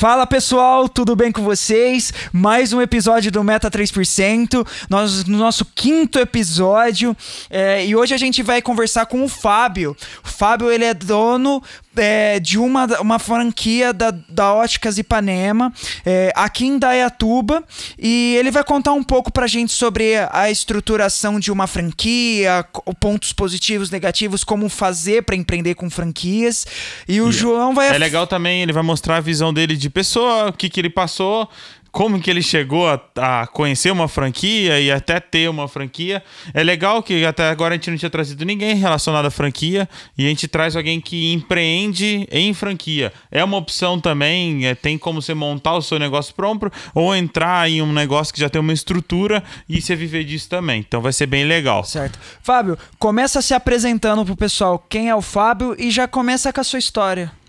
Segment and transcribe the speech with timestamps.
[0.00, 2.10] Fala pessoal, tudo bem com vocês?
[2.32, 7.14] Mais um episódio do Meta 3%, nós, no nosso quinto episódio,
[7.50, 9.94] é, e hoje a gente vai conversar com o Fábio.
[10.24, 11.62] O Fábio ele é dono
[11.96, 15.72] é, de uma, uma franquia da, da Óticas Ipanema,
[16.04, 17.64] é, aqui em Dayatuba,
[17.98, 22.64] e ele vai contar um pouco pra gente sobre a estruturação de uma franquia,
[22.98, 26.66] pontos positivos, negativos, como fazer para empreender com franquias.
[27.08, 27.94] E o e João vai.
[27.94, 30.90] É legal também, ele vai mostrar a visão dele de pessoa, o que, que ele
[30.90, 31.48] passou,
[31.92, 36.22] como que ele chegou a, a, conhecer uma franquia e até ter uma franquia.
[36.54, 40.24] É legal que até agora a gente não tinha trazido ninguém relacionado à franquia e
[40.24, 43.12] a gente traz alguém que empreende em franquia.
[43.30, 47.68] É uma opção também, é, tem como você montar o seu negócio próprio ou entrar
[47.68, 50.80] em um negócio que já tem uma estrutura e você viver disso também.
[50.80, 51.84] Então vai ser bem legal.
[51.84, 52.18] Certo.
[52.42, 56.64] Fábio, começa se apresentando pro pessoal quem é o Fábio e já começa com a
[56.64, 57.39] sua história.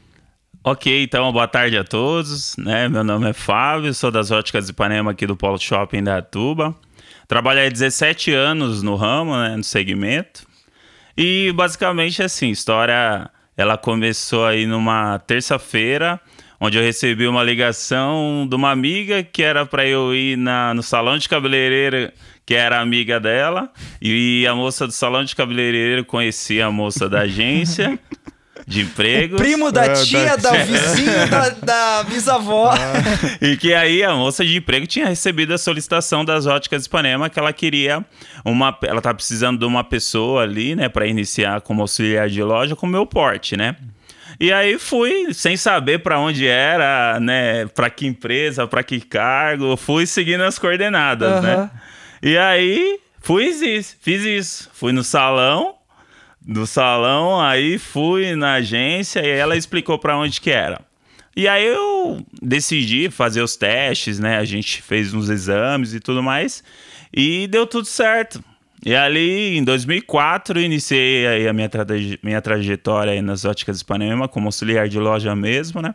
[0.64, 2.56] Ok, então boa tarde a todos.
[2.56, 2.88] Né?
[2.88, 6.76] Meu nome é Fábio, sou das Óticas de Ipanema aqui do Polo Shopping da Tuba.
[7.28, 10.46] Trabalhei há 17 anos no ramo, né, no segmento.
[11.18, 16.22] E basicamente assim, a história ela começou aí numa terça-feira,
[16.60, 20.84] onde eu recebi uma ligação de uma amiga que era para eu ir na, no
[20.84, 22.12] salão de cabeleireiro
[22.46, 27.22] que era amiga dela, e a moça do salão de cabeleireiro conhecia a moça da
[27.22, 27.98] agência.
[28.68, 29.38] de emprego.
[29.38, 32.72] Primo da é, tia, da, da vizinho, da, da bisavó.
[32.72, 33.38] Ah.
[33.42, 37.30] E que aí a moça de emprego tinha recebido a solicitação das óticas de Ipanema
[37.30, 38.06] que ela queria
[38.46, 38.78] uma.
[38.84, 42.86] Ela tá precisando de uma pessoa ali, né, para iniciar como auxiliar de loja com
[42.86, 43.76] o meu porte, né?
[44.40, 49.78] E aí fui, sem saber para onde era, né, para que empresa, para que cargo,
[49.78, 51.42] fui seguindo as coordenadas, uhum.
[51.42, 51.70] né?
[52.24, 54.70] E aí fiz isso, fiz isso.
[54.74, 55.76] Fui no salão,
[56.42, 60.82] do salão, aí fui na agência e ela explicou para onde que era.
[61.36, 64.38] E aí eu decidi fazer os testes, né?
[64.38, 66.64] A gente fez uns exames e tudo mais
[67.14, 68.44] e deu tudo certo.
[68.84, 71.70] E ali em 2004 iniciei aí a minha,
[72.24, 75.94] minha trajetória aí nas óticas de Ipanema como auxiliar de loja mesmo, né?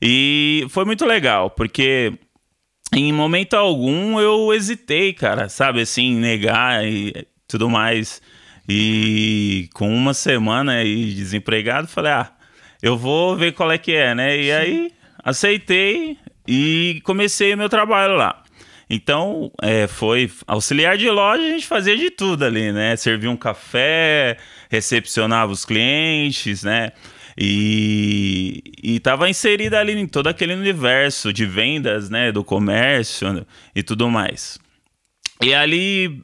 [0.00, 2.12] E foi muito legal, porque
[2.94, 8.20] em momento algum eu hesitei, cara, sabe assim, negar e tudo mais.
[8.68, 12.32] E com uma semana aí desempregado, falei, ah,
[12.82, 14.36] eu vou ver qual é que é, né?
[14.36, 14.52] E Sim.
[14.52, 14.92] aí
[15.22, 18.42] aceitei e comecei o meu trabalho lá.
[18.88, 22.94] Então, é, foi auxiliar de loja, a gente fazia de tudo ali, né?
[22.96, 24.36] Servia um café,
[24.70, 26.92] recepcionava os clientes, né?
[27.36, 32.30] E estava inserida ali em todo aquele universo de vendas, né?
[32.30, 33.44] Do comércio
[33.74, 34.58] e tudo mais.
[35.42, 36.22] E ali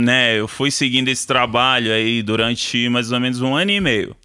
[0.00, 4.16] né, eu fui seguindo esse trabalho aí durante mais ou menos um ano e meio.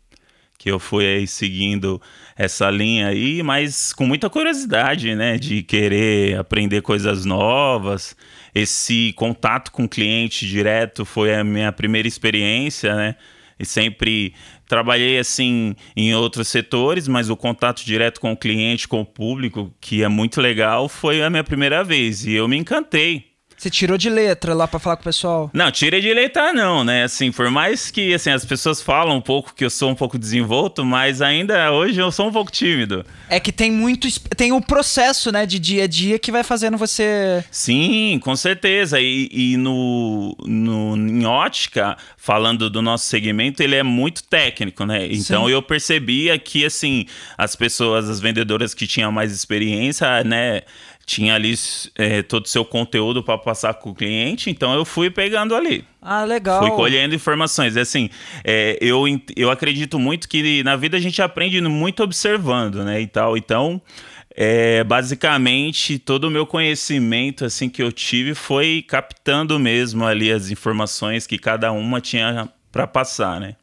[0.58, 2.02] Que eu fui aí seguindo
[2.36, 8.16] essa linha aí, mas com muita curiosidade, né, de querer aprender coisas novas.
[8.54, 13.16] Esse contato com o cliente direto foi a minha primeira experiência, né?
[13.58, 14.34] E sempre
[14.68, 19.74] trabalhei assim em outros setores, mas o contato direto com o cliente, com o público,
[19.80, 23.98] que é muito legal, foi a minha primeira vez e eu me encantei você tirou
[23.98, 25.50] de letra lá para falar com o pessoal?
[25.54, 27.04] Não, tirei de letra não, né?
[27.04, 30.18] Assim, por mais que assim, as pessoas falam um pouco que eu sou um pouco
[30.18, 33.06] desenvolto, mas ainda hoje eu sou um pouco tímido.
[33.30, 34.08] É que tem muito.
[34.36, 37.44] Tem o um processo, né, de dia a dia que vai fazendo você.
[37.50, 39.00] Sim, com certeza.
[39.00, 45.08] E, e no, no, em ótica, falando do nosso segmento, ele é muito técnico, né?
[45.08, 45.52] Então Sim.
[45.52, 47.06] eu percebia que, assim,
[47.38, 50.62] as pessoas, as vendedoras que tinham mais experiência, né?
[51.06, 51.54] Tinha ali
[51.96, 55.86] é, todo o seu conteúdo para passar com o cliente, então eu fui pegando ali.
[56.02, 56.60] Ah, legal.
[56.60, 57.78] Fui colhendo informações.
[57.78, 58.10] Assim,
[58.44, 59.04] é, eu,
[59.36, 63.38] eu acredito muito que na vida a gente aprende muito observando, né, e tal.
[63.38, 63.80] Então,
[64.36, 70.50] é, basicamente, todo o meu conhecimento, assim, que eu tive foi captando mesmo ali as
[70.50, 73.56] informações que cada uma tinha para passar, né.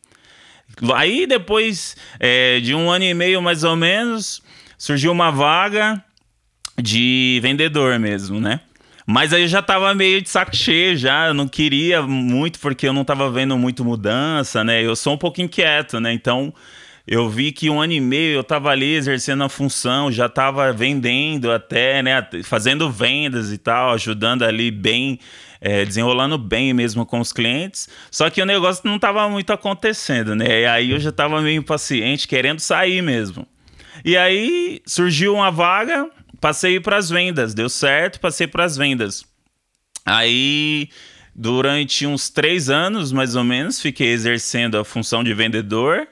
[0.94, 4.40] Aí, depois é, de um ano e meio, mais ou menos,
[4.78, 6.02] surgiu uma vaga
[6.80, 8.60] de vendedor mesmo, né?
[9.06, 12.86] Mas aí eu já tava meio de saco cheio já, eu não queria muito porque
[12.86, 14.82] eu não tava vendo muito mudança, né?
[14.82, 16.12] Eu sou um pouco inquieto, né?
[16.12, 16.54] Então
[17.06, 20.72] eu vi que um ano e meio eu tava ali exercendo a função, já tava
[20.72, 22.26] vendendo até, né?
[22.44, 25.18] Fazendo vendas e tal, ajudando ali bem,
[25.60, 27.88] é, desenrolando bem mesmo com os clientes.
[28.08, 30.60] Só que o negócio não tava muito acontecendo, né?
[30.60, 33.46] E aí eu já tava meio impaciente, querendo sair mesmo.
[34.04, 36.08] E aí surgiu uma vaga
[36.42, 39.24] passei para as vendas, deu certo, passei para as vendas.
[40.04, 40.88] Aí,
[41.32, 46.08] durante uns três anos, mais ou menos, fiquei exercendo a função de vendedor,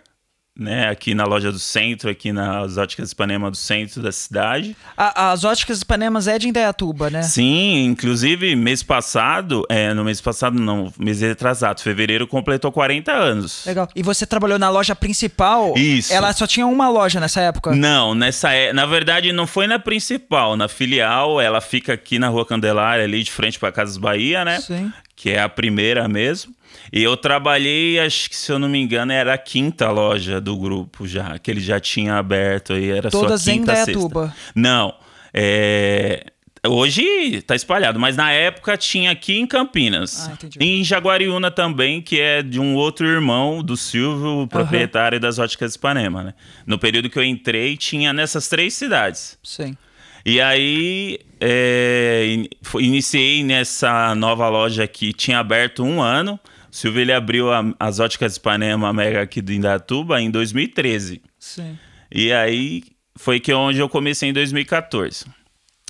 [0.59, 0.89] né?
[0.89, 4.77] Aqui na loja do centro, aqui nas óticas Ipanema do centro da cidade.
[4.97, 7.23] A- as óticas Ipanemas é de Indaiatuba, né?
[7.23, 13.65] Sim, inclusive mês passado, é, no mês passado não, mês retrasado, fevereiro completou 40 anos.
[13.65, 13.89] Legal.
[13.95, 15.75] E você trabalhou na loja principal?
[15.77, 16.13] Isso.
[16.13, 17.75] Ela só tinha uma loja nessa época?
[17.75, 22.29] Não, nessa é, na verdade não foi na principal, na filial, ela fica aqui na
[22.29, 24.61] Rua Candelária, ali de frente para Casas Bahia, né?
[24.61, 24.93] Sim.
[25.17, 26.53] Que é a primeira mesmo.
[26.93, 30.57] E eu trabalhei, acho que se eu não me engano, era a quinta loja do
[30.57, 34.35] grupo já, que ele já tinha aberto aí, era Todas só em quinta, sexta.
[34.55, 34.95] Não,
[35.33, 36.27] é...
[36.67, 40.29] Hoje tá espalhado, mas na época tinha aqui em Campinas.
[40.29, 40.59] Ah, entendi.
[40.61, 45.75] em Jaguariúna também, que é de um outro irmão do Silvio, o proprietário das óticas
[45.75, 46.35] Ipanema, né?
[46.67, 49.39] No período que eu entrei, tinha nessas três cidades.
[49.43, 49.75] Sim.
[50.25, 52.27] E aí, é,
[52.79, 56.39] iniciei nessa nova loja que tinha aberto um ano.
[56.71, 61.21] Silvio ele abriu a- as óticas Ipanema Mega aqui do Indatuba em 2013.
[61.39, 61.79] Sim.
[62.11, 62.83] E aí
[63.17, 65.27] foi que onde eu comecei em 2014.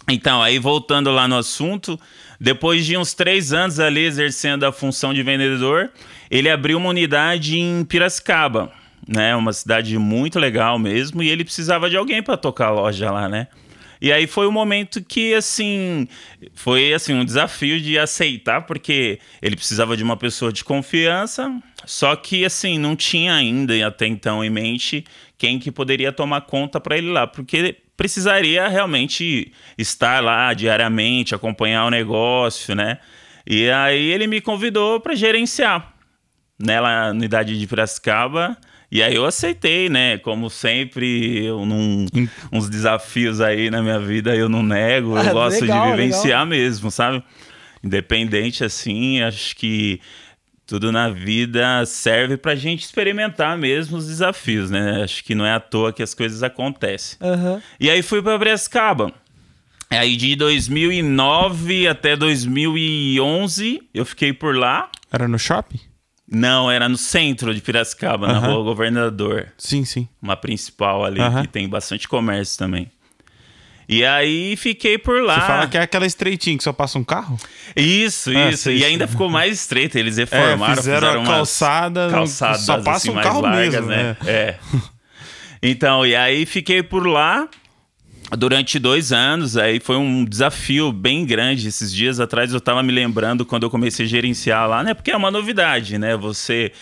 [0.09, 1.99] Então, aí voltando lá no assunto,
[2.41, 5.91] depois de uns três anos ali exercendo a função de vendedor,
[6.31, 8.73] ele abriu uma unidade em Piracicaba,
[9.07, 9.37] né?
[9.37, 13.29] Uma cidade muito legal mesmo, e ele precisava de alguém para tocar a loja lá,
[13.29, 13.47] né?
[14.01, 16.09] E aí foi o momento que, assim,
[16.55, 21.53] foi assim um desafio de aceitar, porque ele precisava de uma pessoa de confiança,
[21.85, 25.05] só que, assim, não tinha ainda até então em mente
[25.37, 31.85] quem que poderia tomar conta para ele lá, porque precisaria realmente estar lá diariamente, acompanhar
[31.85, 32.99] o negócio, né?
[33.47, 35.95] E aí ele me convidou para gerenciar
[36.59, 38.57] nela na unidade de Piracicaba.
[38.93, 40.19] E aí eu aceitei, né?
[40.19, 42.07] Como sempre, eu não,
[42.53, 46.45] uns desafios aí na minha vida eu não nego, eu Ah, gosto legal, de vivenciar
[46.45, 47.23] mesmo, sabe?
[47.85, 50.01] Independente assim, acho que
[50.67, 55.03] tudo na vida serve pra gente experimentar mesmo os desafios, né?
[55.03, 57.17] Acho que não é à toa que as coisas acontecem.
[57.21, 57.63] Aham.
[57.79, 59.13] E aí fui pra Piracicaba.
[59.89, 64.89] Aí de 2009 até 2011 eu fiquei por lá.
[65.13, 65.81] Era no shopping?
[66.31, 69.49] Não, era no centro de Piracicaba, na rua Governador.
[69.59, 70.09] Sim, sim.
[70.23, 72.91] Uma principal ali, que tem bastante comércio também.
[73.89, 75.35] E aí fiquei por lá.
[75.41, 77.37] Você fala que é aquela estreitinha que só passa um carro?
[77.75, 78.63] Isso, Ah, isso.
[78.63, 79.99] sei, E ainda ficou mais estreito.
[79.99, 84.17] Eles reformaram, É, fizeram umas calçada, calçadas só passa assim, um carro largas, mesmo, né?
[84.25, 84.55] É.
[85.63, 87.47] Então, e aí fiquei por lá
[88.37, 89.57] durante dois anos.
[89.57, 91.69] Aí foi um desafio bem grande.
[91.69, 94.95] Esses dias atrás eu tava me lembrando quando eu comecei a gerenciar lá, né?
[94.95, 96.17] Porque é uma novidade, né?
[96.17, 96.73] Você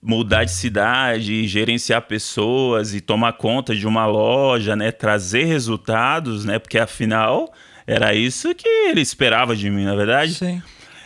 [0.00, 4.92] mudar de cidade, gerenciar pessoas e tomar conta de uma loja, né?
[4.92, 6.58] Trazer resultados, né?
[6.58, 7.52] Porque afinal
[7.86, 10.34] era isso que ele esperava de mim, na verdade.
[10.34, 10.62] Sim.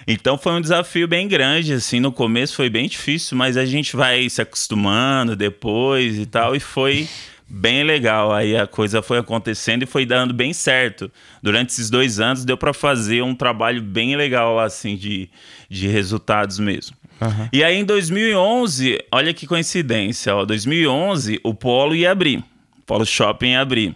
[0.07, 3.95] Então foi um desafio bem grande, assim, no começo foi bem difícil, mas a gente
[3.95, 7.09] vai se acostumando depois e tal, e foi
[7.53, 8.33] bem legal.
[8.33, 11.13] Aí a coisa foi acontecendo e foi dando bem certo.
[11.43, 15.29] Durante esses dois anos deu para fazer um trabalho bem legal, assim, de,
[15.69, 16.97] de resultados mesmo.
[17.21, 17.51] Aham.
[17.53, 22.39] E aí em 2011, olha que coincidência, ó, 2011 o Polo ia abrir,
[22.79, 23.95] o Polo Shopping ia abrir.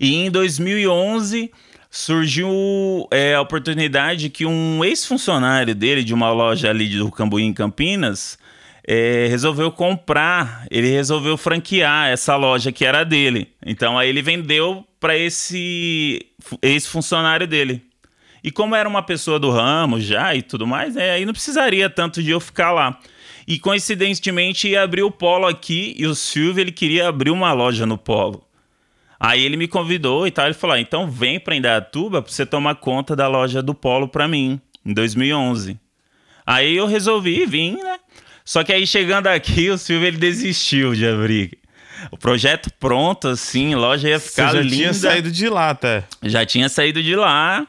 [0.00, 1.52] E em 2011
[1.90, 2.48] surgiu
[3.10, 8.38] é, a oportunidade que um ex-funcionário dele de uma loja ali do Cambuí em Campinas
[8.92, 13.46] é, resolveu comprar, ele resolveu franquear essa loja que era dele.
[13.64, 17.84] Então aí ele vendeu para esse fu- ex-funcionário dele.
[18.42, 21.88] E como era uma pessoa do ramo já e tudo mais, né, aí não precisaria
[21.88, 22.98] tanto de eu ficar lá.
[23.46, 27.86] E coincidentemente ia abrir o Polo aqui e o Silvio ele queria abrir uma loja
[27.86, 28.42] no Polo.
[29.20, 32.44] Aí ele me convidou e tal, ele falou: ah, então vem para Indaiatuba para você
[32.44, 35.78] tomar conta da loja do Polo para mim, em 2011.
[36.44, 37.98] Aí eu resolvi vir, né?
[38.50, 41.56] Só que aí chegando aqui, o Silvio ele desistiu de abrir.
[42.10, 44.74] O projeto pronto, assim, loja ia Você ficar já linda.
[44.74, 46.02] tinha saído de lá até.
[46.20, 47.64] Já tinha saído de lá.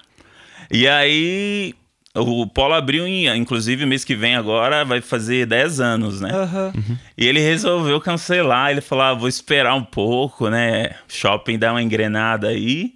[0.72, 1.76] E aí
[2.16, 6.32] o Polo abriu, em, inclusive, mês que vem agora vai fazer 10 anos, né?
[6.34, 6.74] Aham.
[7.16, 8.72] E ele resolveu cancelar.
[8.72, 10.96] Ele falou: ah, vou esperar um pouco, né?
[11.08, 12.96] Shopping dá uma engrenada aí.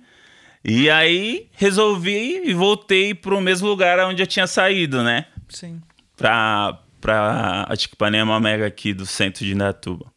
[0.64, 5.28] E aí resolvi e voltei pro mesmo lugar onde eu tinha saído, né?
[5.50, 5.80] Sim.
[6.18, 10.08] Pra, pra acho que Ipanema Mega aqui do centro de Indatuba.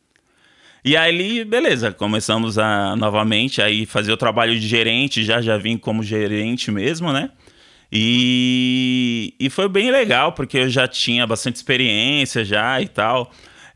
[0.83, 5.77] E aí, beleza, começamos a novamente aí fazer o trabalho de gerente, já já vim
[5.77, 7.31] como gerente mesmo, né?
[7.93, 13.31] E, e foi bem legal, porque eu já tinha bastante experiência já e tal.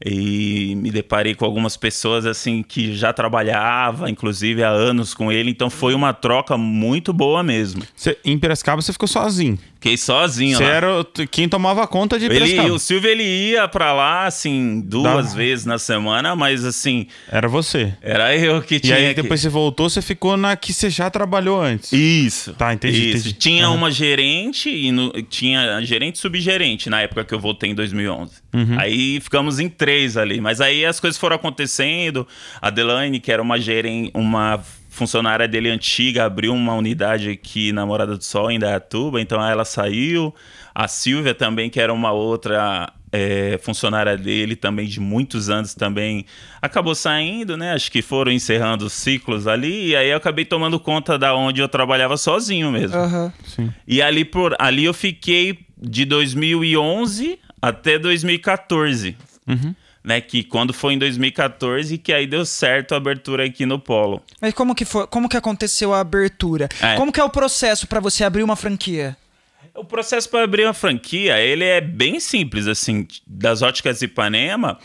[0.04, 5.50] E me deparei com algumas pessoas assim que já trabalhava, inclusive há anos com ele,
[5.50, 7.82] então foi uma troca muito boa mesmo.
[7.94, 9.58] Você, em Piracicaba você ficou sozinho.
[9.82, 10.70] Fiquei sozinho Você lá.
[10.70, 10.86] era
[11.28, 15.66] quem tomava conta de Ele, o Silvio ele ia pra lá, assim, duas Dá- vezes
[15.66, 17.92] na semana, mas assim, Era você.
[18.00, 18.94] era eu que E tinha.
[18.94, 21.92] aí que- depois você voltou, você ficou na que você já trabalhou antes.
[21.92, 22.52] Isso.
[22.54, 23.26] Tá, entendi, Isso.
[23.28, 23.32] entendi.
[23.32, 23.74] Tinha Aham.
[23.74, 28.34] uma gerente e no- tinha gerente e subgerente na época que eu voltei em 2011.
[28.54, 28.78] Uhum.
[28.78, 32.24] Aí ficamos em três ali, mas aí as coisas foram acontecendo.
[32.60, 34.62] A Delaine, que era uma gerente, uma
[34.92, 39.64] funcionária dele antiga, abriu uma unidade aqui na Morada do Sol, em Dayatuba, então ela
[39.64, 40.34] saiu.
[40.74, 46.26] A Silvia também, que era uma outra é, funcionária dele também de muitos anos também
[46.60, 47.72] acabou saindo, né?
[47.72, 51.62] Acho que foram encerrando os ciclos ali e aí eu acabei tomando conta da onde
[51.62, 52.96] eu trabalhava sozinho mesmo.
[53.44, 53.72] Sim.
[53.88, 59.16] E ali por ali eu fiquei de 2011 até 2014.
[59.46, 59.74] Uhum.
[60.04, 64.20] Né, que quando foi em 2014 que aí deu certo a abertura aqui no Polo.
[64.40, 65.06] Mas como que foi?
[65.06, 66.68] Como que aconteceu a abertura?
[66.80, 66.96] É.
[66.96, 69.16] Como que é o processo pra você abrir uma franquia?
[69.74, 74.78] O processo para abrir uma franquia, ele é bem simples, assim, das óticas de Ipanema,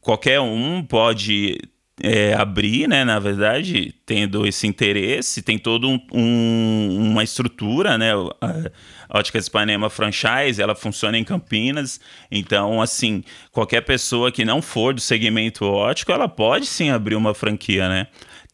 [0.00, 1.58] qualquer um pode
[2.02, 8.12] é, abrir, né, na verdade, tendo esse interesse, tem todo um, um- uma estrutura, né,
[8.40, 8.70] a
[9.08, 13.22] a Óticas Ipanema Franchise, ela funciona em Campinas, então, assim,
[13.52, 18.06] qualquer pessoa que não for do segmento ótico, ela pode sim abrir uma franquia, né,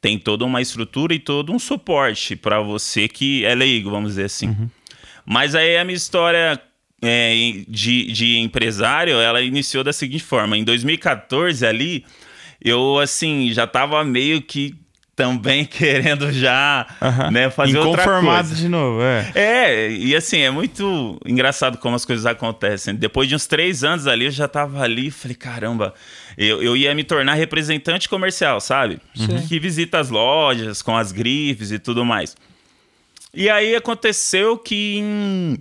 [0.03, 4.25] tem toda uma estrutura e todo um suporte para você que é leigo, vamos dizer
[4.25, 4.49] assim.
[5.25, 6.61] Mas aí a minha história
[7.01, 7.33] é,
[7.69, 10.59] de, de empresário, ela iniciou da seguinte forma.
[10.59, 12.05] Em 2014 ali,
[12.63, 14.75] eu assim, já tava meio que
[15.17, 16.87] também querendo já
[17.31, 18.05] né, fazer outra
[18.43, 18.55] coisa.
[18.55, 19.33] de novo, é.
[19.35, 22.95] É, e assim, é muito engraçado como as coisas acontecem.
[22.95, 25.93] Depois de uns três anos ali, eu já tava ali e falei, caramba,
[26.39, 28.99] eu, eu ia me tornar representante comercial, sabe?
[29.15, 29.47] Sim.
[29.47, 32.35] Que visita as lojas com as grifes e tudo mais.
[33.35, 35.59] E aí aconteceu que em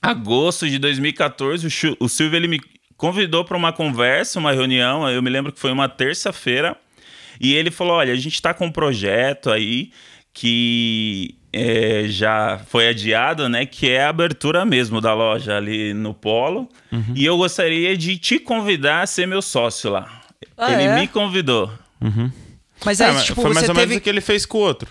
[0.00, 2.60] agosto de 2014, o, Chu- o Silvio ele me
[2.96, 5.08] convidou para uma conversa, uma reunião.
[5.08, 6.76] Eu me lembro que foi uma terça-feira.
[7.40, 9.90] E ele falou: Olha, a gente está com um projeto aí
[10.32, 13.64] que é, já foi adiado, né?
[13.66, 16.68] Que é a abertura mesmo da loja ali no Polo.
[17.14, 20.22] E eu gostaria de te convidar a ser meu sócio lá.
[20.56, 20.94] Ah, ele é?
[21.00, 21.70] me convidou.
[22.84, 23.98] Mas É, aí, mas tipo, foi mais você ou menos teve.
[23.98, 24.90] o que ele fez com o outro.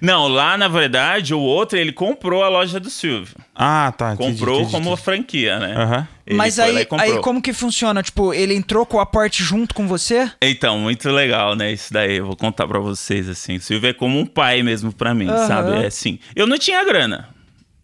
[0.00, 3.36] Não, lá na verdade, o outro ele comprou a loja do Silvio.
[3.54, 4.16] Ah, tá.
[4.16, 5.02] Comprou entendi, como entendi.
[5.02, 5.74] franquia, né?
[5.76, 6.08] Aham.
[6.26, 8.02] Ele Mas aí, aí como que funciona?
[8.02, 10.30] Tipo, ele entrou com o aporte junto com você?
[10.40, 11.70] Então, muito legal, né?
[11.70, 13.56] Isso daí, eu vou contar pra vocês, assim.
[13.56, 15.46] O Silvio é como um pai mesmo pra mim, Aham.
[15.46, 15.72] sabe?
[15.76, 17.28] É assim, eu não tinha grana.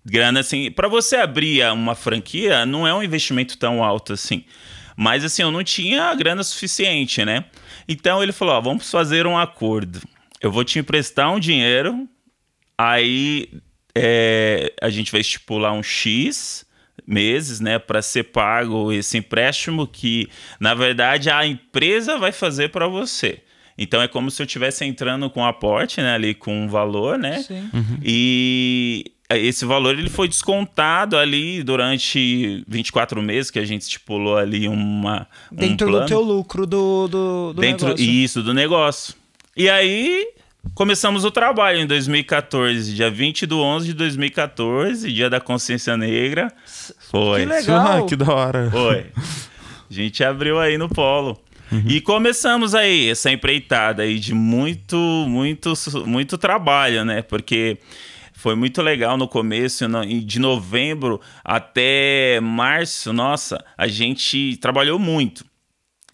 [0.05, 4.45] Grana, assim, pra você abrir uma franquia, não é um investimento tão alto assim.
[4.97, 7.45] Mas, assim, eu não tinha grana suficiente, né?
[7.87, 10.01] Então, ele falou, ó, vamos fazer um acordo.
[10.41, 12.09] Eu vou te emprestar um dinheiro,
[12.77, 13.49] aí
[13.95, 16.67] é, a gente vai estipular um X
[17.07, 20.29] meses, né, para ser pago esse empréstimo que,
[20.59, 23.41] na verdade, a empresa vai fazer para você.
[23.77, 27.19] Então é como se eu estivesse entrando com um aporte, né, ali com um valor,
[27.19, 27.43] né?
[27.43, 27.71] Sim.
[28.05, 34.69] E esse valor ele foi descontado ali durante 24 meses que a gente estipulou ali
[34.69, 38.05] uma um Dentro do plano teu lucro do, do, do dentro negócio.
[38.05, 39.15] isso do negócio.
[39.57, 40.29] E aí
[40.75, 46.53] começamos o trabalho em 2014, dia 20 de 11 de 2014, dia da consciência negra.
[47.11, 47.41] Foi.
[47.41, 48.05] Que legal.
[48.05, 48.71] Ah, que da hora.
[48.71, 49.07] Foi.
[49.19, 51.41] A gente abriu aí no polo.
[51.87, 54.97] E começamos aí essa empreitada aí de muito,
[55.29, 55.73] muito,
[56.05, 57.23] muito trabalho, né?
[57.23, 57.79] Porque
[58.33, 59.87] foi muito legal no começo,
[60.25, 65.45] de novembro até março, nossa, a gente trabalhou muito.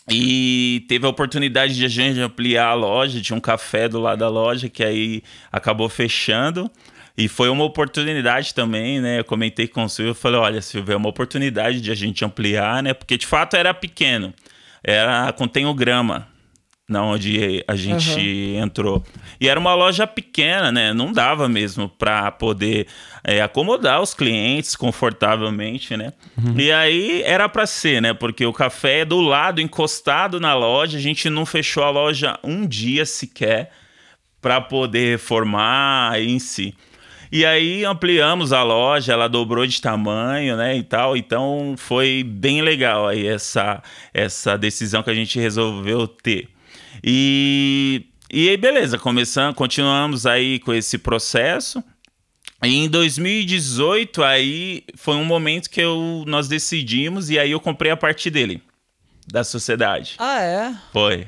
[0.09, 4.21] E teve a oportunidade de a gente ampliar a loja, tinha um café do lado
[4.21, 6.71] da loja que aí acabou fechando.
[7.19, 9.21] E foi uma oportunidade também, né?
[9.21, 12.25] Eu comentei com o Silvio, eu falei, olha, Silvio, é uma oportunidade de a gente
[12.25, 12.93] ampliar, né?
[12.93, 14.35] Porque de fato era pequeno.
[14.85, 16.29] Era contém o grama,
[16.89, 19.03] na onde a gente entrou.
[19.41, 20.93] E era uma loja pequena, né?
[20.93, 22.87] Não dava mesmo para poder
[23.25, 26.13] é, acomodar os clientes confortavelmente, né?
[26.57, 28.15] E aí era para ser, né?
[28.15, 30.97] Porque o café é do lado, encostado na loja.
[30.97, 33.73] A gente não fechou a loja um dia sequer
[34.41, 36.73] para poder reformar em si.
[37.33, 41.17] E aí ampliamos a loja, ela dobrou de tamanho, né, e tal.
[41.17, 43.83] Então foi bem legal aí essa
[44.15, 46.49] essa decisão que a gente resolveu ter.
[47.03, 51.83] E e aí beleza, começamos, continuamos aí com esse processo.
[52.65, 57.93] E em 2018 aí foi um momento que eu, nós decidimos e aí eu comprei
[57.93, 58.63] a parte dele
[59.27, 60.15] da sociedade.
[60.19, 60.75] Ah, é?
[60.93, 61.27] Foi.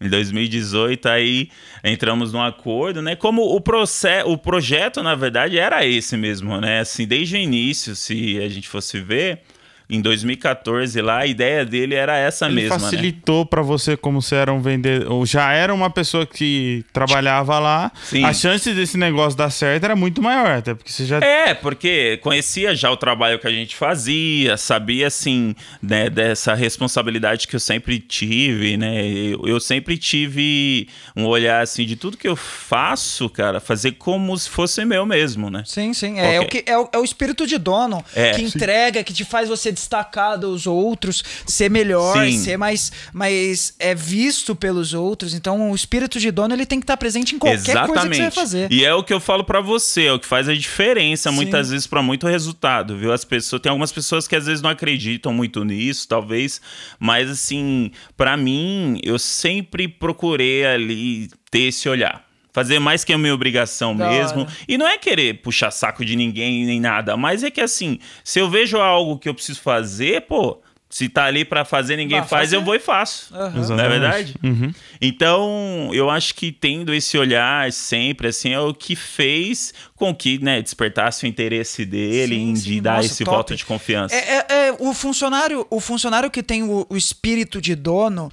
[0.00, 1.50] Em 2018 aí
[1.82, 3.16] entramos num acordo, né?
[3.16, 6.80] Como o processo, o projeto na verdade era esse mesmo, né?
[6.80, 9.42] Assim, desde o início, se a gente fosse ver,
[9.90, 12.80] em 2014 lá, a ideia dele era essa Ele mesma, né?
[12.80, 17.58] facilitou pra você como você era um vendedor, ou já era uma pessoa que trabalhava
[17.58, 18.24] lá, Sim.
[18.24, 22.18] a chance desse negócio dar certo era muito maior, até porque você já É, porque
[22.22, 27.60] conhecia já o trabalho que a gente fazia, sabia, assim, né, dessa responsabilidade que eu
[27.60, 29.06] sempre tive, né?
[29.06, 34.36] Eu, eu sempre tive um olhar, assim, de tudo que eu faço, cara, fazer como
[34.36, 35.62] se fosse meu mesmo, né?
[35.66, 36.18] Sim, sim.
[36.18, 36.40] É, Ok.
[36.40, 38.32] o, que, é, o, é o espírito de dono É.
[38.32, 42.38] que entrega, que te faz você destacar dos outros, ser melhor, Sim.
[42.38, 45.34] ser mais, mais é, visto pelos outros.
[45.34, 48.20] Então, o espírito de dono ele tem que estar presente em qualquer coisa que você
[48.22, 48.72] vai fazer.
[48.72, 51.36] E é o que eu falo pra você, é o que faz a diferença Sim.
[51.36, 53.12] muitas vezes pra muito resultado, viu?
[53.12, 56.60] As pessoas, tem algumas pessoas que às vezes não acreditam muito nisso, talvez,
[56.98, 62.27] mas assim, pra mim, eu sempre procurei ali ter esse olhar.
[62.58, 64.40] Fazer mais que a minha obrigação Da mesmo.
[64.42, 64.52] hora.
[64.66, 68.38] E não é querer puxar saco de ninguém nem nada, mas é que assim, se
[68.40, 70.60] eu vejo algo que eu preciso fazer, pô,
[70.90, 72.56] se tá ali pra fazer, ninguém Vá faz, fazer.
[72.56, 73.34] eu vou e faço.
[73.34, 73.76] Aham.
[73.76, 74.34] Não é verdade?
[74.42, 74.72] Uhum.
[75.00, 80.38] Então, eu acho que tendo esse olhar sempre, assim, é o que fez com que,
[80.38, 82.62] né, despertasse o interesse dele Sim, em sim.
[82.70, 83.36] de dar Nossa, esse top.
[83.36, 84.14] voto de confiança.
[84.14, 88.30] É, é- é, o funcionário, o funcionário que tem o, o espírito de dono,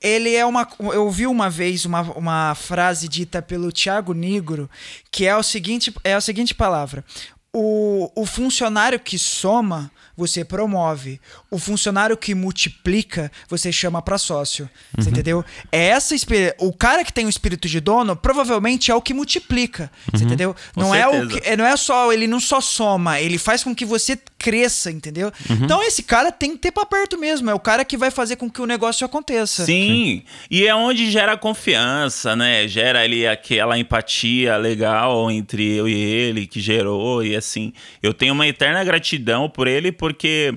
[0.00, 0.68] ele é uma.
[0.80, 4.68] Eu ouvi uma vez uma, uma frase dita pelo Tiago Nigro,
[5.10, 7.04] que é o seguinte, é a seguinte palavra.
[7.52, 11.20] O, o funcionário que soma, você promove.
[11.50, 14.68] O funcionário que multiplica, você chama pra sócio.
[14.96, 15.44] Você entendeu?
[15.70, 16.14] É essa
[16.58, 19.90] O cara que tem o espírito de dono, provavelmente é o que multiplica.
[20.12, 20.54] Você entendeu?
[20.74, 23.62] Com Não é o que, é, não é só, ele não só soma, ele faz
[23.62, 25.32] com que você cresça, entendeu?
[25.50, 28.36] Então esse cara tem que ter pra perto mesmo, é o cara que vai fazer
[28.36, 29.64] com que o negócio aconteça.
[29.64, 32.68] Sim, e é onde gera confiança, né?
[32.68, 38.34] Gera ali aquela empatia legal entre eu e ele, que gerou, e assim, eu tenho
[38.34, 40.56] uma eterna gratidão por ele, porque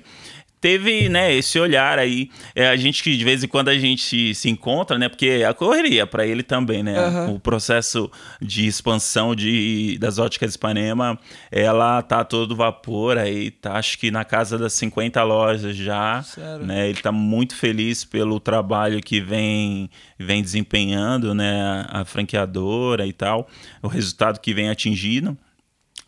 [0.62, 2.30] teve, né, esse olhar aí.
[2.54, 5.08] É a gente que de vez em quando a gente se encontra, né?
[5.10, 7.00] Porque a correria para ele também, né?
[7.00, 7.32] Aham.
[7.32, 11.18] O processo de expansão de, das óticas Ipanema,
[11.52, 16.66] ela tá todo vapor aí, tá acho que na casa das 50 lojas já, Sério?
[16.66, 16.90] né?
[16.90, 23.48] Ele tá muito feliz pelo trabalho que vem vem desempenhando, né, a franqueadora e tal,
[23.82, 25.38] o resultado que vem atingindo.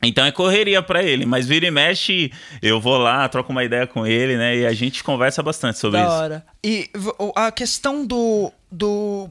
[0.04, 3.86] Então é correria pra ele, mas vira e mexe, eu vou lá, troco uma ideia
[3.86, 4.58] com ele, né?
[4.58, 6.14] E a gente conversa bastante sobre Da isso.
[6.16, 6.46] hora.
[6.64, 6.90] E
[7.36, 9.30] a questão do, do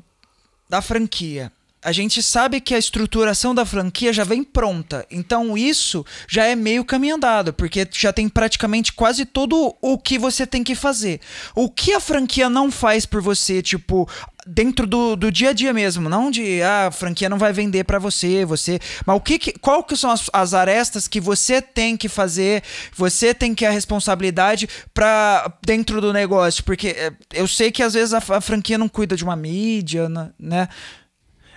[0.68, 1.50] da franquia.
[1.82, 5.06] A gente sabe que a estruturação da franquia já vem pronta.
[5.10, 10.18] Então isso já é meio caminho andado, porque já tem praticamente quase todo o que
[10.18, 11.20] você tem que fazer.
[11.54, 14.06] O que a franquia não faz por você, tipo,
[14.46, 17.84] dentro do, do dia a dia mesmo, não de ah, a franquia não vai vender
[17.84, 21.60] pra você, você, mas o que, que qual que são as, as arestas que você
[21.60, 22.62] tem que fazer,
[22.94, 27.94] você tem que a responsabilidade para dentro do negócio, porque é, eu sei que às
[27.94, 30.68] vezes a, a franquia não cuida de uma mídia, né?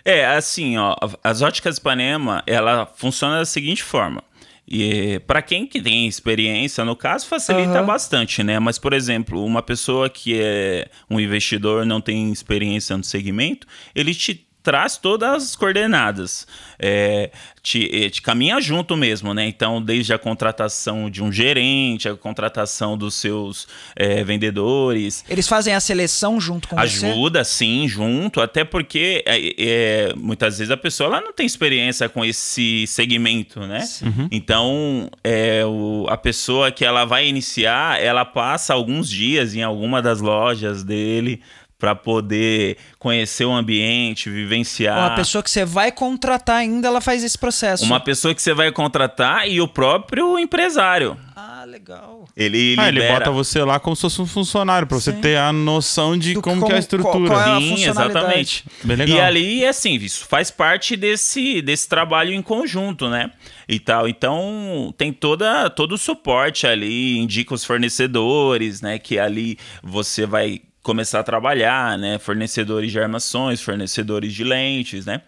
[0.05, 4.21] É, assim, ó, as óticas Ipanema, ela funciona da seguinte forma.
[4.67, 7.85] E para quem que tem experiência, no caso, facilita Aham.
[7.85, 8.59] bastante, né?
[8.59, 14.15] Mas, por exemplo, uma pessoa que é um investidor, não tem experiência no segmento, ele
[14.15, 16.47] te traz todas as coordenadas,
[16.79, 17.29] é,
[17.61, 19.45] te, eh, te caminha junto mesmo, né?
[19.45, 25.73] Então, desde a contratação de um gerente, a contratação dos seus eh, vendedores, Eles fazem
[25.75, 27.05] a seleção junto com você.
[27.07, 32.07] Ajuda, sim, junto, até porque é, é, muitas vezes a pessoa ela não tem experiência
[32.07, 33.83] com esse segmento, né?
[34.31, 40.01] Então, é, o- a pessoa que ela vai iniciar, ela passa alguns dias em alguma
[40.01, 41.41] das lojas dele
[41.83, 44.97] para poder conhecer o ambiente, vivenciar.
[44.99, 47.83] Ó, a pessoa que você vai contratar ainda, ela faz esse processo.
[47.83, 51.17] Uma pessoa que você vai contratar e o próprio empresário.
[51.35, 52.25] Ah, legal.
[52.37, 55.51] Ele Ah, ele bota você lá como se fosse um funcionário, pra você ter a
[55.51, 57.11] noção de Do como, como- que é a estrutura.
[57.11, 58.63] qual- qual é a Sim, exatamente.
[58.81, 59.17] Bem legal.
[59.17, 63.29] E ali, assim, isso faz parte desse, desse trabalho em conjunto, né?
[63.67, 64.07] E tal.
[64.07, 68.97] Então, tem toda, todo o suporte ali, indica os fornecedores, né?
[68.97, 72.19] Que ali você vai começar a trabalhar, né?
[72.19, 75.21] Fornecedores de armações, fornecedores de lentes, né?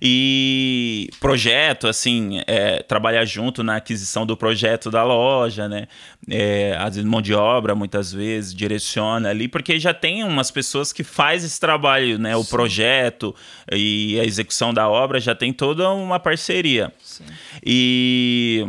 [0.00, 5.88] E projeto, assim, é, trabalhar junto na aquisição do projeto da loja, né?
[6.30, 10.92] É, às vezes mão de obra, muitas vezes, direciona ali, porque já tem umas pessoas
[10.92, 12.36] que faz esse trabalho, né?
[12.36, 13.34] O projeto
[13.72, 16.92] e a execução da obra já tem toda uma parceria.
[17.64, 18.68] E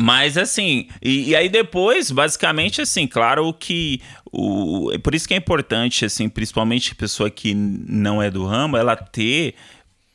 [0.00, 5.36] Mas assim, e, e, aí depois, basicamente, assim, claro que o, por isso que é
[5.36, 9.54] importante, assim, principalmente pessoa que não é do ramo, ela ter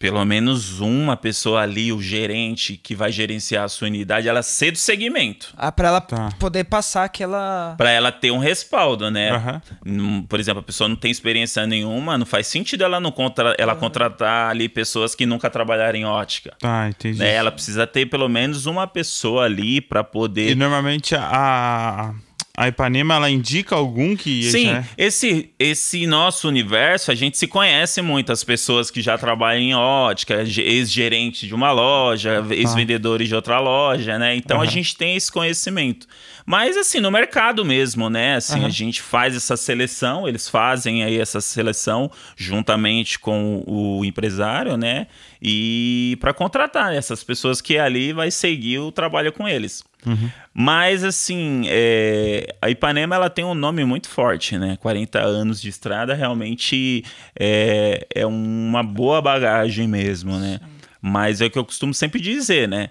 [0.01, 4.71] pelo menos uma pessoa ali, o gerente que vai gerenciar a sua unidade, ela ser
[4.71, 5.53] do segmento.
[5.55, 6.29] Ah, para ela tá.
[6.39, 7.75] poder passar aquela.
[7.77, 9.61] Para ela ter um respaldo, né?
[9.85, 10.23] Uhum.
[10.23, 13.55] Por exemplo, a pessoa não tem experiência nenhuma, não faz sentido ela não contra...
[13.59, 13.79] ela uhum.
[13.79, 16.55] contratar ali pessoas que nunca trabalharam em ótica.
[16.57, 17.19] Tá, entendi.
[17.19, 17.35] Né?
[17.35, 20.49] Ela precisa ter pelo menos uma pessoa ali para poder.
[20.49, 22.11] E normalmente a
[22.55, 24.43] a Ipanema, ela indica algum que...
[24.43, 24.83] Sim, já...
[24.97, 28.31] esse, esse nosso universo, a gente se conhece muito.
[28.31, 34.19] As pessoas que já trabalham em ótica, ex-gerente de uma loja, ex-vendedores de outra loja,
[34.19, 34.35] né?
[34.35, 34.63] Então uhum.
[34.63, 36.07] a gente tem esse conhecimento.
[36.45, 38.35] Mas assim, no mercado mesmo, né?
[38.35, 38.65] Assim, uhum.
[38.65, 45.07] a gente faz essa seleção, eles fazem aí essa seleção juntamente com o empresário, né?
[45.41, 49.83] E para contratar essas pessoas que ali vai seguir o trabalho com eles.
[50.05, 50.29] Uhum.
[50.53, 54.77] Mas, assim, é, a Ipanema ela tem um nome muito forte, né?
[54.81, 57.03] 40 anos de estrada realmente
[57.39, 60.59] é, é uma boa bagagem mesmo, né?
[61.01, 62.89] Mas é o que eu costumo sempre dizer, né?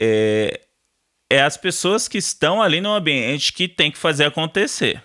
[0.00, 0.60] É,
[1.32, 5.02] é as pessoas que estão ali no ambiente que tem que fazer acontecer.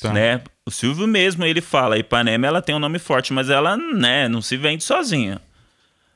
[0.00, 0.12] Tá.
[0.12, 0.40] Né?
[0.64, 4.28] O Silvio mesmo, ele fala, a Ipanema ela tem um nome forte, mas ela né,
[4.28, 5.40] não se vende sozinha.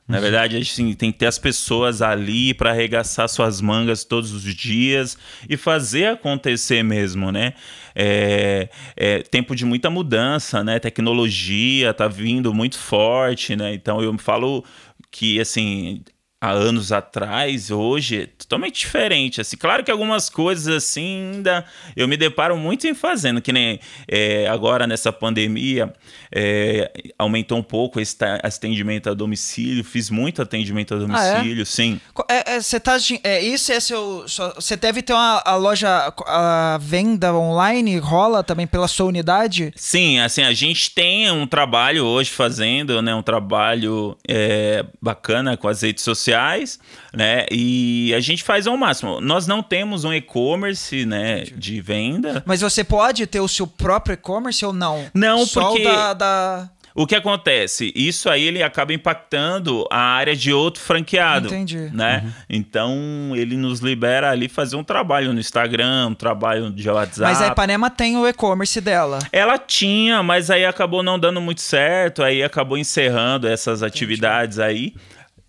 [0.07, 0.23] Na uhum.
[0.23, 5.17] verdade, assim, tem que ter as pessoas ali para arregaçar suas mangas todos os dias
[5.49, 7.53] e fazer acontecer mesmo, né?
[7.95, 10.79] É, é, tempo de muita mudança, né?
[10.79, 13.73] Tecnologia tá vindo muito forte, né?
[13.73, 14.65] Então eu falo
[15.09, 16.01] que assim
[16.41, 19.39] há anos atrás, hoje, é totalmente diferente.
[19.39, 21.63] Assim, claro que algumas coisas assim ainda
[21.95, 25.93] eu me deparo muito em fazendo, que nem é, agora nessa pandemia
[26.31, 31.65] é, aumentou um pouco esse atendimento a domicílio, fiz muito atendimento a domicílio, ah, é?
[31.65, 32.01] sim.
[32.27, 34.25] É, é, você tá, é, isso é seu,
[34.55, 39.71] você deve ter uma a loja, a venda online rola também pela sua unidade?
[39.75, 45.67] Sim, assim a gente tem um trabalho hoje fazendo, né, um trabalho é, bacana com
[45.67, 46.79] as redes sociais sociais,
[47.13, 47.45] né?
[47.51, 49.19] E a gente faz ao máximo.
[49.19, 52.43] Nós não temos um e-commerce, né, de venda.
[52.45, 55.05] Mas você pode ter o seu próprio e-commerce ou não?
[55.13, 55.83] Não, Só porque...
[55.83, 56.69] da, da...
[56.93, 57.93] O que acontece?
[57.95, 61.47] Isso aí ele acaba impactando a área de outro franqueado.
[61.47, 61.89] Entendi.
[61.93, 62.21] Né?
[62.23, 62.31] Uhum.
[62.49, 67.31] Então ele nos libera ali fazer um trabalho no Instagram, um trabalho de WhatsApp.
[67.31, 69.19] Mas a Ipanema tem o e-commerce dela.
[69.31, 74.69] Ela tinha, mas aí acabou não dando muito certo, aí acabou encerrando essas atividades Entendi.
[74.69, 74.93] aí.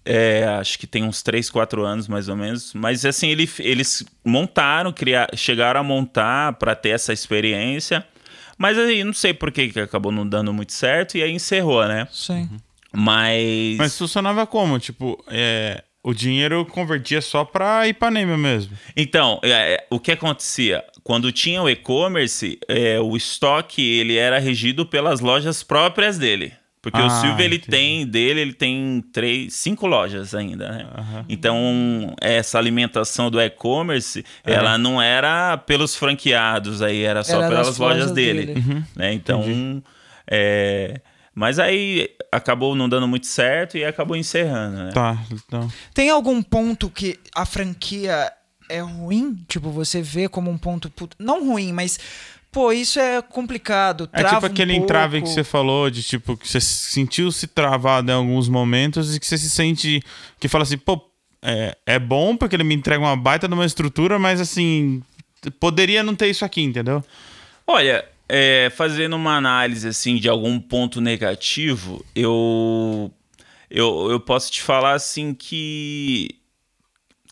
[0.05, 2.75] É, acho que tem uns 3, 4 anos mais ou menos.
[2.75, 8.05] Mas assim, ele, eles montaram, criar, chegaram a montar para ter essa experiência.
[8.59, 11.87] Mas aí não sei por que, que acabou não dando muito certo e aí encerrou,
[11.87, 12.07] né?
[12.13, 12.49] Sim.
[12.93, 13.77] Mas.
[13.79, 14.79] Mas funcionava como?
[14.79, 18.77] Tipo, é, o dinheiro convertia só para Ipanema mesmo.
[18.97, 20.85] Então, é, o que acontecia?
[21.03, 26.53] Quando tinha o e-commerce, é, o estoque ele era regido pelas lojas próprias dele.
[26.83, 27.71] Porque ah, o Silvio, ele entendi.
[27.71, 30.89] tem, dele, ele tem três, cinco lojas ainda, né?
[30.99, 31.25] Uhum.
[31.29, 34.53] Então, essa alimentação do e-commerce, é.
[34.53, 38.47] ela não era pelos franqueados aí, era só era pelas lojas dele.
[38.47, 38.61] dele.
[38.61, 38.85] Uhum.
[38.97, 39.13] Né?
[39.13, 39.81] Então,
[40.29, 41.01] é...
[41.33, 44.91] Mas aí acabou não dando muito certo e acabou encerrando, né?
[44.93, 45.71] Tá, então...
[45.95, 48.31] Tem algum ponto que a franquia
[48.69, 49.39] é ruim?
[49.47, 50.93] Tipo, você vê como um ponto...
[51.17, 51.99] Não ruim, mas
[52.53, 54.11] Pô, isso é complicado.
[54.13, 58.15] é tipo aquele um entrave que você falou, de tipo, que você sentiu-se travado em
[58.15, 60.03] alguns momentos e que você se sente.
[60.39, 61.03] que fala assim, pô,
[61.41, 65.03] é, é bom porque ele me entrega uma baita de uma estrutura, mas assim,
[65.59, 67.03] poderia não ter isso aqui, entendeu?
[67.67, 73.11] Olha, é, fazendo uma análise assim de algum ponto negativo, eu,
[73.71, 76.37] eu, eu posso te falar assim que.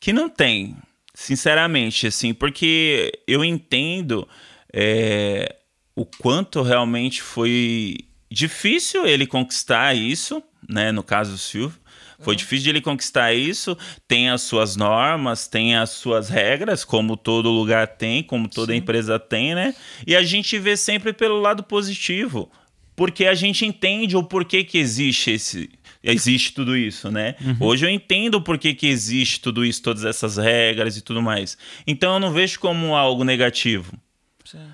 [0.01, 0.75] que não tem,
[1.13, 4.27] sinceramente, assim, porque eu entendo
[4.73, 5.57] é,
[5.95, 7.99] o quanto realmente foi
[8.31, 10.93] difícil ele conquistar isso, né?
[10.93, 11.79] No caso do Silvio.
[12.21, 12.39] Foi uhum.
[12.39, 13.77] difícil de ele conquistar isso.
[14.07, 18.79] Tem as suas normas, tem as suas regras, como todo lugar tem, como toda Sim.
[18.79, 19.75] empresa tem, né?
[20.07, 22.51] E a gente vê sempre pelo lado positivo,
[22.95, 25.71] porque a gente entende o porquê que existe esse,
[26.03, 27.35] existe tudo isso, né?
[27.41, 27.57] Uhum.
[27.61, 31.57] Hoje eu entendo o porquê que existe tudo isso, todas essas regras e tudo mais.
[31.87, 33.93] Então eu não vejo como algo negativo.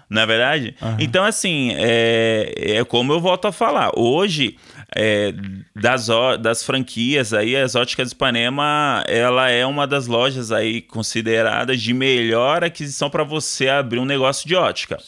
[0.09, 0.77] Não é verdade?
[0.81, 0.97] Uhum.
[0.99, 3.91] Então, assim, é, é como eu volto a falar.
[3.97, 4.57] Hoje,
[4.95, 5.33] é,
[5.75, 6.09] das,
[6.41, 12.65] das franquias aí, as Óticas Ipanema, ela é uma das lojas aí consideradas de melhor
[12.65, 14.99] aquisição para você abrir um negócio de ótica.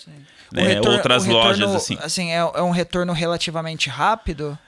[0.53, 0.63] Né?
[0.63, 1.99] Retorno, Outras retorno, lojas, assim.
[2.01, 4.59] Assim, é, é um retorno relativamente rápido?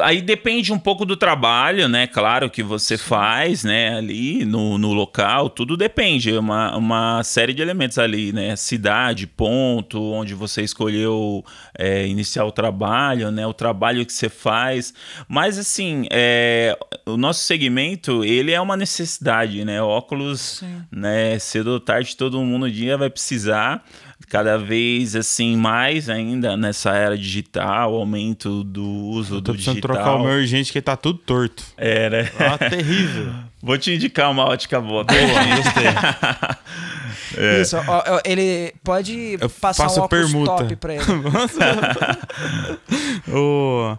[0.00, 2.06] Aí depende um pouco do trabalho, né?
[2.06, 3.96] Claro que você faz, né?
[3.96, 6.32] Ali no, no local, tudo depende.
[6.32, 8.54] É uma, uma série de elementos ali, né?
[8.54, 11.44] Cidade, ponto, onde você escolheu
[11.76, 13.44] é, iniciar o trabalho, né?
[13.44, 14.94] O trabalho que você faz.
[15.26, 19.82] Mas, assim, é, o nosso segmento, ele é uma necessidade, né?
[19.82, 20.82] Óculos, Sim.
[20.92, 21.36] né?
[21.40, 23.84] Cedo ou tarde, todo mundo um dia vai precisar
[24.28, 29.96] cada vez assim mais ainda nessa era digital, aumento do uso Tô do precisando digital.
[29.96, 31.64] trocar o meu urgente que tá tudo torto.
[31.76, 32.30] É, né?
[32.38, 33.32] Ah, terrível.
[33.62, 35.04] Vou te indicar uma ótica boa.
[35.04, 35.84] Boa, gostei.
[37.60, 40.52] Isso, ó, ó, ele pode Eu passar faço um óculos permuta.
[40.56, 41.04] top pra ele.
[43.32, 43.96] Ô,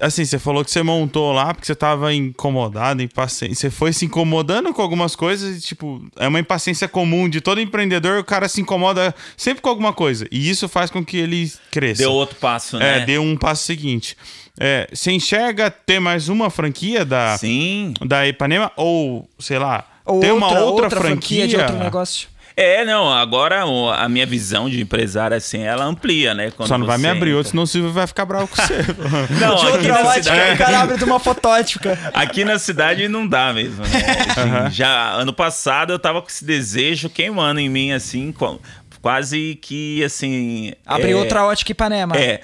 [0.00, 3.54] assim, você falou que você montou lá porque você tava incomodado, impaciente.
[3.54, 7.60] Você foi se incomodando com algumas coisas e, tipo, é uma impaciência comum de todo
[7.60, 10.26] empreendedor, o cara se incomoda sempre com alguma coisa.
[10.30, 12.02] E isso faz com que ele cresça.
[12.02, 12.98] Deu outro passo, né?
[12.98, 14.16] É, deu um passo seguinte.
[14.58, 17.92] É, você enxerga ter mais uma franquia da, Sim.
[18.06, 21.46] da Ipanema ou, sei lá, Ou ter uma outra, franquia?
[21.46, 22.28] de outro negócio.
[22.56, 26.50] É, não, agora o- a minha visão de empresário, assim, ela amplia, né?
[26.50, 27.50] Quando Só não vai me abrir outro, entra.
[27.50, 28.74] senão o Silvio vai ficar bravo com você.
[29.38, 31.98] Não, de aqui outra na, ótica, o cidade, cara abre de uma fotótica.
[32.14, 33.90] aqui na cidade não dá mesmo, né?
[34.66, 38.34] Assim, Já ano passado eu tava com esse desejo queimando em mim, assim,
[39.02, 40.72] quase que, assim...
[40.86, 42.16] Abrir é, outra ótica Ipanema.
[42.16, 42.40] É.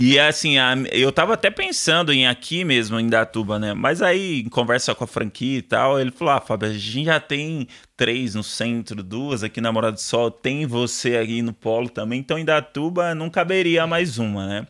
[0.00, 0.54] E assim,
[0.92, 3.74] eu tava até pensando em aqui mesmo, em Datuba, né?
[3.74, 7.06] Mas aí, em conversa com a franquia e tal, ele falou: Ah, Fábio, a gente
[7.06, 11.52] já tem três no centro, duas aqui na Morada do Sol, tem você aí no
[11.52, 14.66] Polo também, então em Datuba não caberia mais uma, né?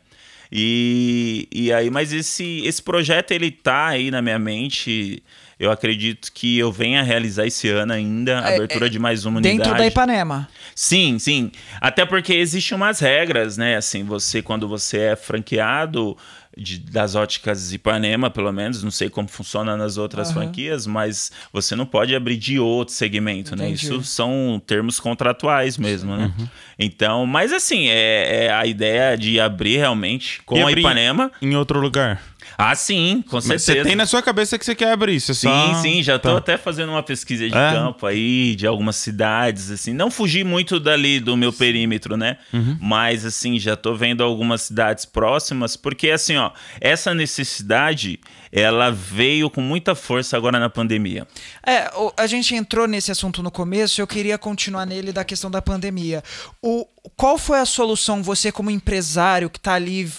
[0.51, 5.23] E, e aí, mas esse, esse projeto ele tá aí na minha mente.
[5.59, 9.25] Eu acredito que eu venha realizar esse ano ainda a É, abertura é, de mais
[9.25, 9.59] uma unidade.
[9.59, 10.49] Dentro da Ipanema.
[10.75, 11.51] Sim, sim.
[11.81, 13.77] Até porque existem umas regras, né?
[13.77, 16.17] Assim, você, quando você é franqueado
[16.57, 20.43] de- das óticas Ipanema, pelo menos, não sei como funciona nas outras Aham.
[20.43, 23.67] franquias, mas você não pode abrir de outro segmento, né?
[23.67, 23.85] Entendi.
[23.85, 26.33] Isso são termos contratuais mesmo, né?
[26.79, 31.31] Então, mas assim, é, é a ideia de abrir realmente com E a abrir Ipanema.
[31.43, 32.21] em outro lugar.
[32.61, 33.79] Ah, sim, com Mas certeza.
[33.79, 35.31] você tem na sua cabeça que você quer abrir isso.
[35.31, 36.39] é Sim, só- sim, já tô Tá.
[36.39, 37.71] até fazendo uma pesquisa de É?
[37.71, 39.93] campo aí, de algumas cidades, assim.
[39.93, 42.37] Não fugir muito dali do meu perímetro, né?
[42.53, 42.77] Uhum.
[42.81, 48.19] Mas, assim, já tô vendo algumas cidades próximas, porque, assim, ó, essa necessidade,
[48.51, 51.29] ela veio com muita força agora na pandemia.
[51.65, 55.63] É, a gente entrou nesse assunto no começo, eu queria continuar nele da questão da
[55.63, 56.25] pandemia.
[56.61, 56.85] O,
[57.17, 60.11] qual foi a solução, você como empresário que tá ali,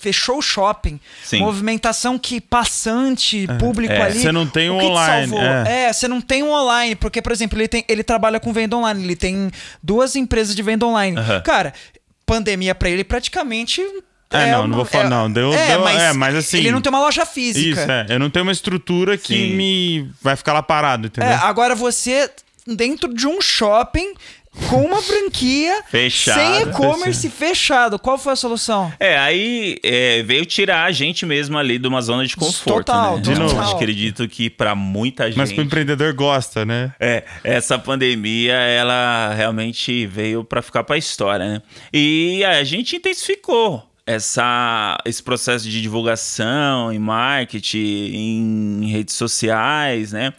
[0.00, 1.40] fechou o shopping, Sim.
[1.40, 4.00] movimentação que passante, público é.
[4.02, 4.18] ali...
[4.18, 5.84] Você não tem o um que online, é.
[5.84, 8.76] É, você não tem um online, porque, por exemplo, ele, tem, ele trabalha com venda
[8.76, 9.50] online, ele tem
[9.82, 11.16] duas empresas de venda online.
[11.44, 11.74] Cara,
[12.24, 13.82] pandemia pra ele praticamente...
[14.32, 17.00] É, não, não vou falar, não, deu- deu- é, mas assim- Ele não tem uma
[17.00, 17.82] loja física.
[17.82, 18.06] Isso, é.
[18.08, 19.56] Eu não tenho uma estrutura que Sim.
[19.56, 21.30] me vai ficar lá parado, entendeu?
[21.30, 22.30] É, agora você
[22.74, 24.14] dentro de um shopping
[24.68, 26.38] com uma franquia Fechado.
[26.38, 27.98] sem e-commerce fechado.
[27.98, 28.92] Qual foi a solução?
[28.98, 33.16] É, aí é, veio tirar a gente mesmo ali de uma zona de conforto, Total,
[33.16, 33.22] né?
[33.22, 33.54] De novo.
[33.54, 35.38] Eu acredito que para muita gente...
[35.38, 36.92] Mas pro empreendedor gosta, né?
[36.98, 41.62] É, essa pandemia, ela realmente veio para ficar para a história, né?
[41.92, 50.32] E a gente intensificou essa, esse processo de divulgação em marketing, em redes sociais, né?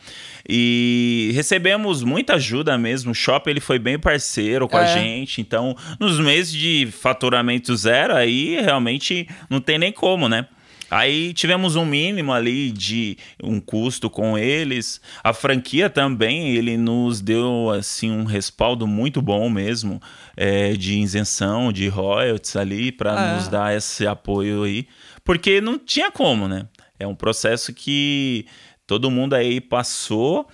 [0.48, 3.12] E recebemos muita ajuda mesmo.
[3.12, 4.94] O shopping ele foi bem parceiro com a É.
[4.94, 5.42] gente.
[5.42, 10.46] Então, nos meses de faturamento zero, aí realmente não tem nem como, né?
[10.90, 15.00] Aí tivemos um mínimo ali de um custo com eles.
[15.24, 20.02] A franquia também, ele nos deu assim um respaldo muito bom mesmo
[20.36, 23.36] é, de isenção, de royalties ali para Ah.
[23.36, 24.86] nos dar esse apoio aí,
[25.24, 26.66] porque não tinha como, né?
[27.00, 28.46] É um processo que
[28.92, 30.50] todo mundo aí passou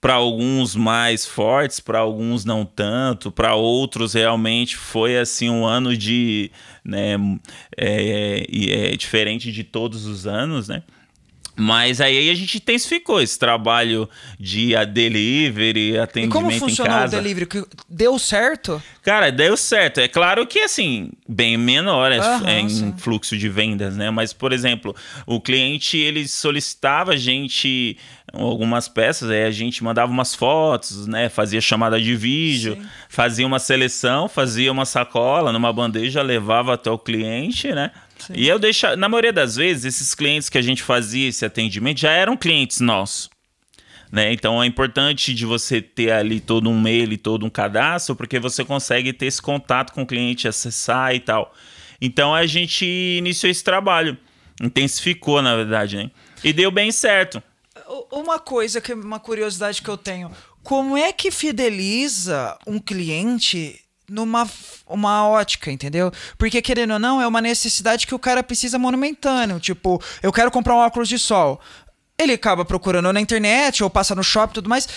[0.00, 5.96] para alguns mais fortes, para alguns não tanto, para outros realmente foi assim um ano
[5.96, 6.48] de,
[6.84, 7.16] né,
[7.76, 10.84] é, e é diferente de todos os anos, né?
[11.56, 14.08] Mas aí a gente intensificou esse trabalho
[14.38, 17.16] de a delivery, E atendimento como em funcionou o casa.
[17.20, 17.48] delivery?
[17.88, 18.82] Deu certo?
[19.02, 19.98] Cara, deu certo.
[20.00, 24.10] É claro que, assim, bem menor é, Aham, é em fluxo de vendas, né?
[24.10, 24.94] Mas, por exemplo,
[25.26, 27.96] o cliente, ele solicitava a gente
[28.32, 31.28] algumas peças, aí a gente mandava umas fotos, né?
[31.28, 32.86] Fazia chamada de vídeo, Sim.
[33.08, 37.90] fazia uma seleção, fazia uma sacola numa bandeja, levava até o cliente, né?
[38.34, 38.96] E eu deixava...
[38.96, 42.80] Na maioria das vezes, esses clientes que a gente fazia esse atendimento já eram clientes
[42.80, 43.30] nossos
[44.10, 44.32] né?
[44.32, 48.38] Então é importante de você ter ali todo um mail e todo um cadastro, porque
[48.38, 51.54] você consegue ter esse contato com o cliente, acessar e tal.
[52.00, 54.18] Então a gente iniciou esse trabalho.
[54.62, 56.10] intensificou, na verdade, né?
[56.44, 57.42] E deu bem certo.
[58.10, 60.30] Uma coisa, que uma curiosidade que eu tenho.
[60.62, 64.46] Como é que fideliza um cliente numa
[64.86, 66.12] uma ótica, entendeu?
[66.36, 69.60] Porque, querendo ou não, é uma necessidade que o cara precisa monumentâneo.
[69.60, 71.60] Tipo, eu quero comprar um óculos de sol.
[72.18, 74.88] Ele acaba procurando na internet ou passa no shopping e tudo mais.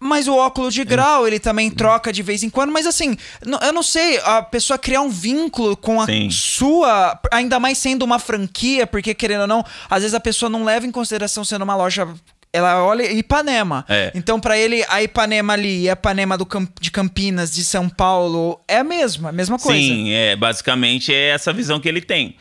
[0.00, 2.70] Mas o óculos de grau, ele também troca de vez em quando.
[2.70, 3.16] Mas assim,
[3.62, 6.28] eu não sei, a pessoa criar um vínculo com a Sim.
[6.30, 10.62] sua, ainda mais sendo uma franquia, porque querendo ou não, às vezes a pessoa não
[10.62, 12.06] leva em consideração sendo uma loja.
[12.54, 13.84] Ela olha Ipanema.
[13.88, 14.12] É.
[14.14, 17.88] Então, pra ele, a Ipanema ali e a Ipanema do Cam- de Campinas, de São
[17.88, 19.76] Paulo, é a mesma, a mesma coisa.
[19.76, 22.36] Sim, é, basicamente é essa visão que ele tem.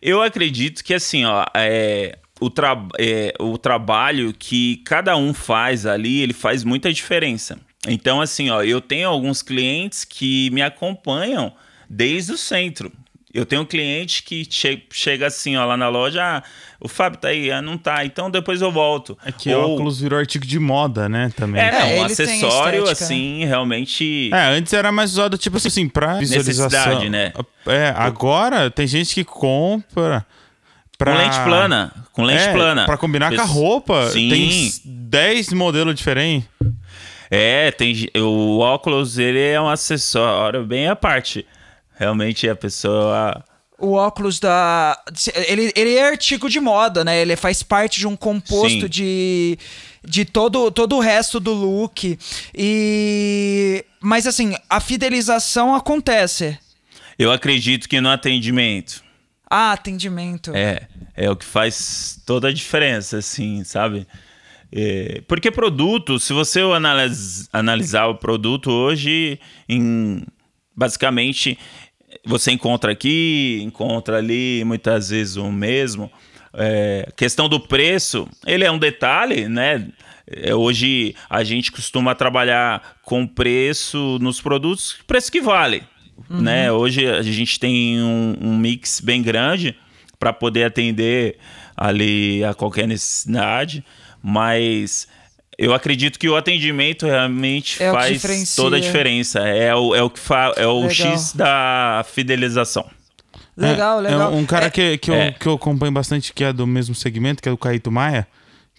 [0.00, 5.84] Eu acredito que assim, ó, é, o, tra é, o trabalho que cada um faz
[5.84, 7.58] ali, ele faz muita diferença.
[7.86, 11.52] Então, assim, ó, eu tenho alguns clientes que me acompanham
[11.90, 12.90] desde o centro.
[13.34, 16.42] Eu tenho um cliente que che chega assim, ó, lá na loja, ah,
[16.80, 19.18] o Fábio tá aí, ah, não tá, então depois eu volto.
[19.24, 21.30] É que Ou- óculos virou artigo de moda, né?
[21.36, 21.60] Também.
[21.60, 24.30] É, não, É, um acessório, assim, realmente...
[24.32, 26.70] É, antes era mais usado, tipo assim, pra visualização.
[26.94, 27.32] Necessidade, né?
[27.66, 30.24] É, agora tem gente que compra.
[30.96, 31.12] Pra...
[31.12, 32.84] Com lente plana, com lente É, plana.
[32.86, 34.28] Pra combinar com a Pes- roupa, Sim.
[34.30, 36.48] tem 10 modelos diferentes.
[37.30, 41.46] É, tem o óculos, ele é um acessório bem à parte.
[41.98, 43.44] Realmente a pessoa
[43.78, 44.96] O óculos da.
[45.46, 47.20] Ele, ele é artigo de moda, né?
[47.20, 48.88] Ele faz parte de um composto Sim.
[48.88, 49.58] de.
[50.04, 52.16] De todo, todo o resto do look.
[52.54, 53.84] E.
[54.00, 56.56] Mas assim, a fidelização acontece.
[57.18, 59.02] Eu acredito que no atendimento
[59.50, 60.52] Ah, atendimento.
[60.54, 64.06] é, é o que faz toda a diferença, assim, sabe?
[64.70, 70.22] É, porque produto, se você analis- analisar o produto hoje, em,
[70.76, 71.58] basicamente,
[72.24, 76.10] você encontra aqui, encontra ali, muitas vezes o mesmo.
[76.52, 79.88] É, questão do preço, ele é um detalhe, né?
[80.26, 85.82] É, hoje a gente costuma trabalhar com preço nos produtos, preço que vale.
[86.28, 86.70] Né?
[86.70, 89.76] Hoje a gente tem um, um mix bem grande
[90.18, 91.38] para poder atender
[91.76, 93.84] ali a qualquer necessidade,
[94.22, 95.06] mas
[95.58, 99.40] eu acredito que o atendimento realmente É o faz toda a diferença.
[99.40, 100.90] É o, é o que fa é o Legal.
[100.90, 102.86] X da fidelização.
[103.56, 104.32] Legal, É, legal.
[104.32, 105.32] É um cara É, que, que, eu, é.
[105.32, 108.26] que eu acompanho bastante, que é do mesmo segmento, que é o Caíto Maia,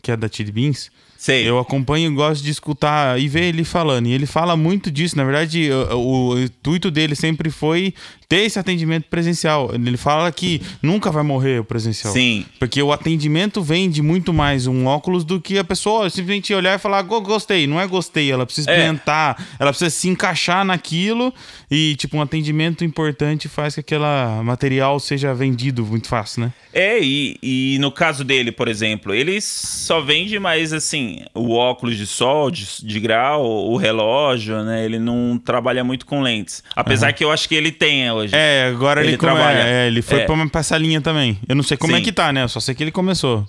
[0.01, 0.89] que é da Chili Beans.
[1.17, 1.45] Sei.
[1.49, 4.07] Eu acompanho e gosto de escutar e ver ele falando.
[4.07, 5.17] E ele fala muito disso.
[5.17, 7.93] Na verdade, o, o intuito dele sempre foi
[8.29, 9.71] ter esse atendimento presencial.
[9.73, 12.13] Ele fala que nunca vai morrer o presencial.
[12.13, 12.45] Sim.
[12.59, 16.79] Porque o atendimento vende muito mais um óculos do que a pessoa simplesmente olhar e
[16.79, 17.65] falar, "Go- gostei.
[17.65, 18.73] Não é gostei, ela precisa É.
[18.75, 21.33] experimentar, ela precisa se encaixar naquilo.
[21.71, 24.03] E, tipo, um atendimento importante faz que aquele
[24.43, 26.53] material seja vendido muito fácil, né?
[26.71, 31.97] É, e, e no caso dele, por exemplo, ele só vende mais assim, o óculos
[31.97, 34.85] de sol, de, de grau, o relógio, né?
[34.85, 36.63] Ele não trabalha muito com lentes.
[36.75, 38.35] Apesar que eu acho que ele tem hoje.
[38.35, 39.59] É, agora ele, Ele come- trabalha.
[39.67, 40.25] é, ele foi É.
[40.25, 41.37] pra, essa linha também.
[41.47, 42.03] Eu não sei como é Sim.
[42.03, 42.43] que tá, né?
[42.43, 43.45] Eu só sei que ele começou.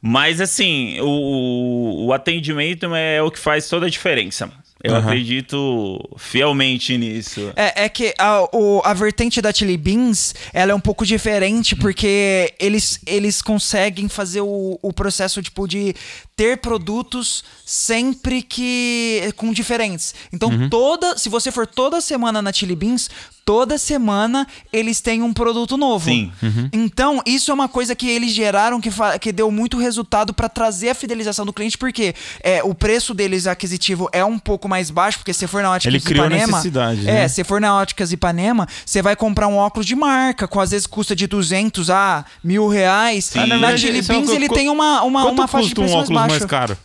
[0.00, 4.50] Mas assim, o, o atendimento é o que faz toda a diferença.
[4.84, 5.06] Eu Aham.
[5.08, 7.52] acredito fielmente nisso.
[7.56, 11.74] É, é que a, o- a vertente da Chili Beans, ela é um pouco diferente,
[11.74, 15.96] porque eles, eles conseguem fazer o, o processo, tipo, de
[16.36, 19.32] ter produtos sempre que...
[19.36, 20.14] com diferentes.
[20.32, 20.68] Então, Uhum.
[20.68, 21.18] toda...
[21.18, 23.10] Se você for toda semana na Chili Beans,
[23.48, 26.04] toda semana eles têm um produto novo.
[26.04, 26.30] Sim.
[26.70, 28.90] Então, isso é uma coisa que eles geraram que,
[29.22, 33.46] que deu muito resultado para trazer a fidelização do cliente, porque é, o preço deles
[33.46, 36.46] aquisitivo é um pouco mais baixo, porque se for na Óticas Ele criou Ipanema...
[36.48, 37.28] necessidade, É, né?
[37.28, 40.86] se for na Óticas Ipanema, você vai comprar um óculos de marca, com às vezes
[40.86, 43.30] custa de 200 a mil reais.
[43.34, 45.68] Ah, na na verdade, Chili é Beans que- ele tem uma, uma, Quanto uma faixa
[45.68, 46.46] de um preço mais óculos mais, baixa.
[46.46, 46.78] caro?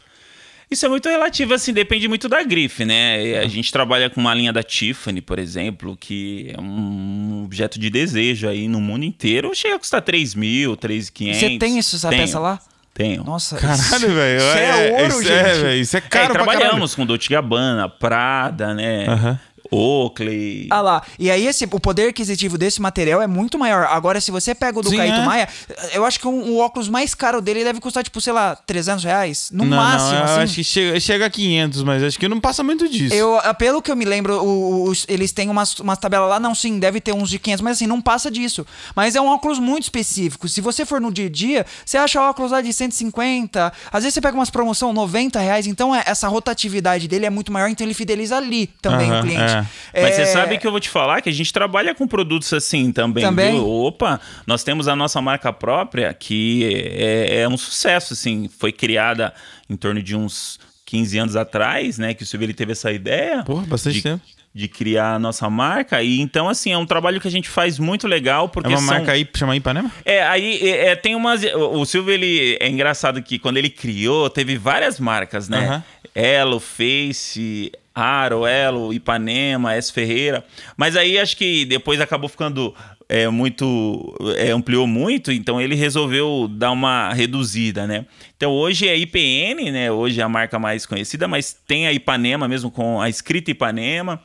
[0.74, 3.26] Isso é muito relativo, assim, depende muito da grife, né?
[3.26, 7.80] E A gente trabalha com uma linha da Tiffany, por exemplo, que é um objeto
[7.80, 9.54] de desejo aí no mundo inteiro.
[9.56, 11.34] Chega a custar 3 mil, 3.500.
[11.36, 12.60] Você tem isso, essa Tenho, peça lá?
[12.94, 13.24] Tenho.
[13.24, 14.38] Nossa, Caralho, isso- velho.
[14.38, 15.32] Isso é, ouro, isso gente.
[15.32, 15.82] É, velho.
[15.82, 16.60] Isso é É, caro pra caralho.
[16.60, 19.06] trabalhamos com Dolce Gabbana, Prada, né?
[19.08, 19.40] Aham.
[19.76, 20.68] Oakley.
[20.70, 23.86] Ah lá, e aí esse, o poder aquisitivo desse material é muito maior.
[23.90, 25.26] Agora, se você pega o do Sim, Caíto é.
[25.26, 25.50] Maia,
[25.94, 29.04] eu acho que um, o óculos mais caro dele deve custar, tipo, sei lá, 300
[29.04, 29.50] reais?
[29.52, 30.42] No não, máximo, não, eu assim.
[30.42, 33.14] acho que chega, chega a 500, mas acho que não passa muito disso.
[33.14, 36.40] Eu, ah, pelo que eu me lembro, o- os- eles têm umas, umas tabelas lá,
[36.40, 38.66] não, sim, deve ter uns de 500, mas assim, não passa disso.
[38.96, 40.48] Mas é um óculos muito específico.
[40.48, 44.14] Se você for no dia a dia, você acha óculos lá de 150, às vezes
[44.14, 47.86] você pega umas promoção 90 reais, então é- essa rotatividade dele é muito maior, então
[47.86, 49.54] ele fideliza ali também Aham, o cliente.
[49.54, 49.63] é.
[49.94, 52.52] Mas É, você sabe que eu vou te falar que a gente trabalha com produtos
[52.54, 53.24] assim também.
[53.24, 53.54] Também?
[53.54, 53.70] viu?
[53.70, 56.64] Opa, nós temos a nossa marca própria que
[56.96, 58.50] é, é um sucesso, assim.
[58.60, 59.34] Foi criada
[59.70, 62.14] em torno de uns 15 anos atrás, né?
[62.14, 63.44] Que o Silvio ele teve essa ideia.
[63.44, 64.22] Porra, bastante de, tempo.
[64.54, 66.04] De criar a nossa marca.
[66.04, 68.46] E então, assim, é um trabalho que a gente faz muito legal.
[68.46, 68.88] É Porque uma são...
[68.88, 69.92] marca aí, chama Ipanema?
[70.06, 71.42] É, aí é, é, tem umas.
[71.56, 75.66] O Silvio, ele é engraçado que quando ele criou, teve várias marcas, né?
[75.66, 75.84] Aham.
[76.14, 80.44] Elo, Face, Aro, Elo, Ipanema, S Ferreira.
[80.76, 82.74] Mas aí acho que depois acabou ficando
[83.08, 84.16] é, muito.
[84.38, 88.06] é, ampliou muito, então ele resolveu dar uma reduzida, né?
[88.36, 89.92] Então hoje é IPN, né?
[89.92, 94.20] Hoje é a marca mais conhecida, mas tem a Ipanema mesmo com a escrita Ipanema.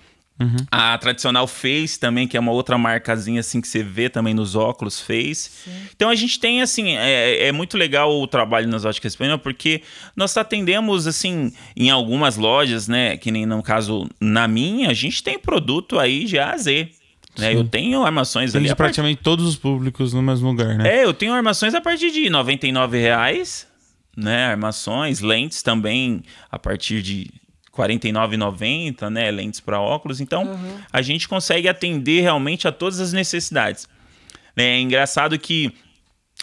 [0.70, 4.54] A tradicional Face também, que é uma outra marcazinha assim que você vê também nos
[4.54, 5.50] óculos Face.
[5.94, 9.82] Então a gente tem assim, é, é muito legal o trabalho nas óticas espanholas, porque
[10.14, 13.16] nós atendemos assim em algumas lojas, né?
[13.16, 16.88] Que nem no caso na minha, a gente tem produto aí de A a Z.
[17.36, 17.54] Né?
[17.54, 18.64] Eu tenho armações ali.
[18.64, 20.98] Tem de a partir- praticamente todos os públicos no mesmo lugar, né?
[20.98, 23.66] é, eu tenho armações a partir de 99 reais,
[24.16, 24.46] né?
[24.46, 27.30] Armações, lentes também a partir de
[27.78, 29.30] 49,90, né?
[29.30, 30.20] Lentes para óculos.
[30.20, 30.58] Então,
[30.92, 33.88] a gente consegue atender realmente a todas as necessidades.
[34.56, 35.72] É engraçado que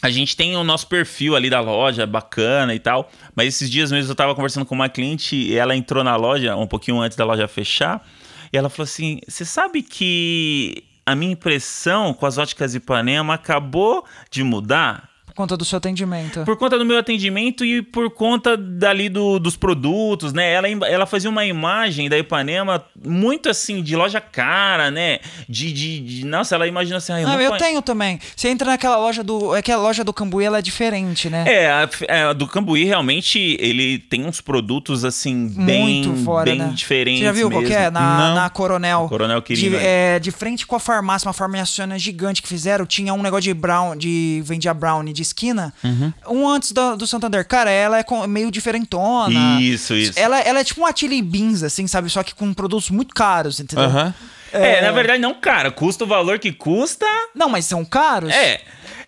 [0.01, 3.11] a gente tem o nosso perfil ali da loja, bacana e tal.
[3.35, 6.55] Mas esses dias mesmo eu tava conversando com uma cliente e ela entrou na loja
[6.55, 8.05] um pouquinho antes da loja fechar.
[8.53, 14.05] E ela falou assim: Você sabe que a minha impressão com as óticas Ipanema acabou
[14.31, 15.14] de mudar?
[15.35, 16.45] Por conta do seu atendimento.
[16.45, 20.53] Por conta do meu atendimento e por conta dali do- dos produtos, né?
[20.53, 25.19] Ela, ela fazia uma imagem da Ipanema muito assim, de loja cara, né?
[25.49, 25.73] De.
[25.73, 27.11] de, de- nossa, ela imagina assim.
[27.11, 28.17] Ah, eu Não, eu tenho também.
[28.33, 29.53] Você entra naquela loja do.
[29.53, 31.43] É que a loja do Cambuí ela é diferente, né?
[31.45, 36.59] É, a, a do Cambuí realmente ele tem uns produtos assim bem, Muito fora, bem
[36.59, 36.71] né?
[36.73, 37.19] diferentes.
[37.19, 37.91] Você já viu qual que é?
[37.91, 39.07] Na, na Coronel.
[39.09, 43.13] Coronel de, Quirino, é, de frente com a farmácia, uma farmácia gigante que fizeram, tinha
[43.13, 45.73] um negócio de brown, de vendia brownie de esquina.
[45.83, 46.13] Uhum.
[46.29, 47.45] Um antes do, do Santander.
[47.47, 49.59] Cara, ela é com- meio diferentona.
[49.61, 50.13] Isso, isso.
[50.17, 52.09] Ela, ela é tipo uma Chili Beans, assim, sabe?
[52.09, 53.85] Só que com produtos muito caros, entendeu?
[53.85, 54.13] Aham.
[54.53, 55.69] É, na verdade não, cara.
[55.69, 57.05] Custa o valor que custa.
[57.35, 58.31] Não, mas são caros?
[58.31, 58.61] É.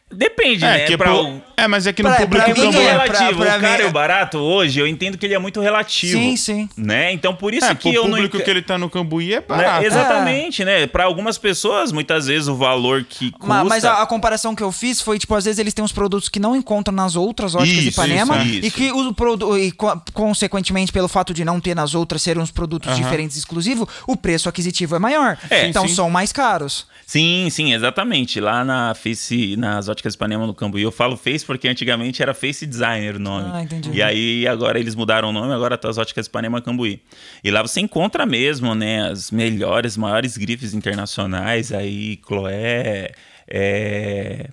[0.10, 0.80] Depende, É, né?
[0.86, 3.40] que Pra pro- o- é, mas é que no Pra- público pra mim é, relativo.
[3.42, 5.60] pra- pra o caro mim- e o barato hoje, eu entendo que ele é muito
[5.60, 6.18] relativo.
[6.18, 6.70] Sim, sim.
[6.78, 7.12] Né?
[7.12, 9.38] Então por isso É, que eu não público enca- que ele tá no Cambuí é
[9.42, 9.46] né?
[9.46, 9.86] barato.
[9.86, 10.88] Exatamente, né?
[10.88, 13.48] Para algumas pessoas, muitas vezes o valor que custa.
[13.48, 15.92] Ma- Mas a, a comparação que eu fiz foi, tipo, às vezes eles têm uns
[15.92, 18.76] produtos que não encontram nas outras óticas de Isso, Ipanema isso, e isso.
[18.78, 22.52] que o produto e co- consequentemente pelo fato de não ter nas outras serem uns
[22.52, 25.38] produtos diferentes exclusivos, o preço aquisitivo é maior.
[25.50, 25.94] É, então sim.
[25.96, 26.88] são mais caros.
[27.06, 28.40] Sim, sim, exatamente.
[28.40, 32.66] Lá na Face, nas óticas Ipanema no Cambuí, eu falo Face porque antigamente era Face
[32.66, 33.50] Designer o nome.
[33.52, 33.92] Ah, entendi.
[33.92, 37.02] E aí agora eles mudaram o nome, agora tá as óticas Ipanema Cambuí.
[37.44, 43.12] E lá você encontra mesmo, né, as melhores, maiores grifes internacionais aí, Chloé,
[43.48, 44.50] é...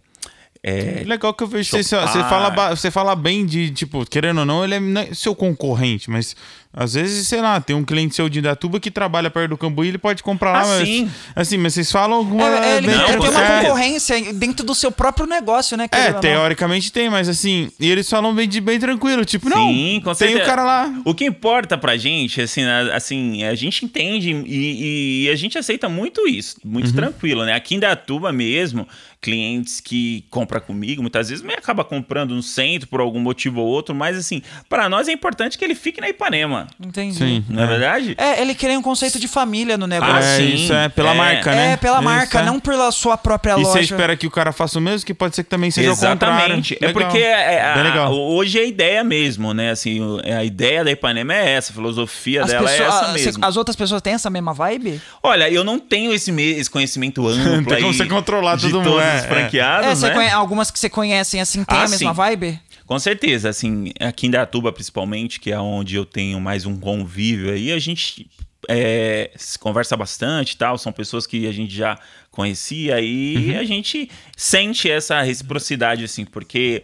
[0.66, 4.46] é Legal que eu vejo você, você, fala, você fala bem de, tipo, querendo ou
[4.46, 6.34] não, ele é não é seu concorrente, mas
[6.76, 9.86] às vezes, sei lá, tem um cliente seu de Indatuba que trabalha perto do Cambuí,
[9.88, 11.10] ele pode comprar lá, Ah, mas, sim.
[11.36, 12.48] assim, mas vocês falam alguma...
[12.48, 13.60] É, é, ele Não, tem uma é.
[13.62, 15.86] concorrência dentro do seu próprio negócio, né?
[15.92, 16.18] É, não.
[16.20, 20.12] teoricamente tem, mas assim, e eles falam bem, de, bem tranquilo, tipo, não, Sim, com
[20.14, 20.44] tem o certeza.
[20.44, 20.92] cara lá.
[21.04, 25.56] O que importa pra gente, assim, a- assim, a gente entende e, e a gente
[25.56, 26.92] aceita muito isso, muito Uhum.
[26.94, 27.52] tranquilo, né?
[27.52, 28.88] Aqui em Datuba mesmo,
[29.24, 33.66] clientes que compram comigo, muitas vezes me acaba comprando no centro por algum motivo ou
[33.66, 37.16] outro, mas assim, pra nós é importante que ele fique na Ipanema, Entendi.
[37.16, 37.44] Sim.
[37.48, 38.14] não é, verdade?
[38.18, 40.14] É, ele cria um conceito de família no negócio.
[40.14, 40.54] Ah, é, sim.
[40.54, 41.16] isso é pela É.
[41.16, 41.76] marca, É, né?
[41.78, 42.44] pela Isso marca, é.
[42.44, 43.70] não pela sua própria E loja.
[43.70, 45.96] você espera que o cara faça o mesmo, que pode ser que também seja o
[45.96, 46.14] contrário.
[46.58, 46.78] Exatamente.
[46.82, 48.14] É porque é, é, a- legal.
[48.14, 49.70] hoje é a ideia mesmo, né?
[49.70, 50.00] Assim,
[50.36, 53.44] a ideia da Ipanema é essa, a filosofia As, dela pessoas- é essa a- mesmo.
[53.44, 55.00] as outras pessoas têm essa mesma vibe?
[55.22, 57.44] Olha, eu não tenho esse, esse conhecimento amplo
[57.74, 60.06] Tem como aí você controlar todo mundo, é, os é.
[60.06, 60.14] É, né?
[60.14, 62.16] conhe- algumas que você conhece assim têm Ah, a mesma sim.
[62.16, 62.60] vibe?
[62.86, 67.50] Com certeza, assim, aqui em Datuba principalmente, que é onde eu tenho mais um convívio
[67.50, 68.30] aí, a gente
[68.68, 71.98] é, se conversa bastante e tal, são pessoas que a gente já
[72.30, 73.58] conhecia e Uhum.
[73.60, 76.82] a gente sente essa reciprocidade, assim, porque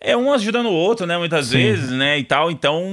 [0.00, 2.84] é um ajudando o outro, né, muitas vezes, né, e tal, então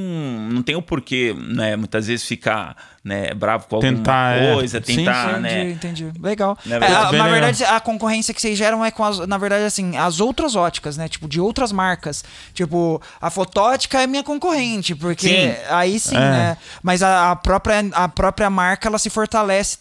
[0.52, 4.54] não tem o porquê, né, muitas vezes ficar, né, bravo com alguma Tentar, é.
[4.54, 6.12] coisa, Sim, tentar, entendi, né, entendi.
[6.22, 6.58] Legal.
[6.66, 7.42] Na É, verdade, a- bem na legal.
[7.42, 10.98] verdade, a concorrência que vocês geram é com as, na verdade, assim, as outras óticas,
[10.98, 11.08] né?
[11.08, 12.24] Tipo, de outras marcas.
[12.54, 15.54] Tipo, a fotótica é minha concorrente, porque Sim.
[15.70, 16.20] aí sim, É.
[16.20, 16.58] né?
[16.84, 19.78] Mas a, a própria, a própria marca, ela se fortalece,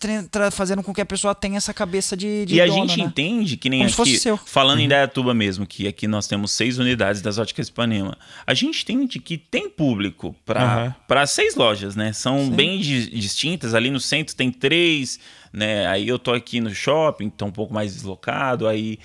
[0.53, 3.05] fazendo com que a pessoa tenha essa cabeça de, de E a gente né?
[3.05, 4.85] entende que nem Como aqui, falando Uhum.
[4.85, 8.17] em Dayatuba mesmo, que aqui nós temos seis unidades das óticas Ipanema.
[8.47, 12.13] A gente entende que tem público para para seis lojas, né?
[12.13, 13.75] São bem di- distintas.
[13.75, 15.19] Ali no centro tem três,
[15.53, 15.87] né?
[15.87, 18.67] Aí eu tô aqui no shopping, tô um pouco mais deslocado.
[18.67, 18.99] Aí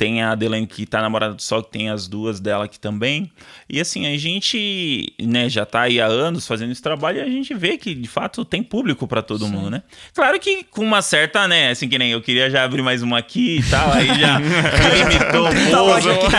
[0.00, 3.30] tem a Adelaine que tá namorada do Sol, que tem as duas dela aqui também.
[3.68, 7.26] E assim, a gente né, já tá aí há anos fazendo esse trabalho e a
[7.26, 9.52] gente vê que, de fato, tem público para todo Sim.
[9.52, 9.82] mundo, né?
[10.14, 13.18] Claro que com uma certa, né, assim que nem eu queria já abrir mais uma
[13.18, 14.38] aqui e tal, aí já
[14.96, 16.32] limitou um pouco.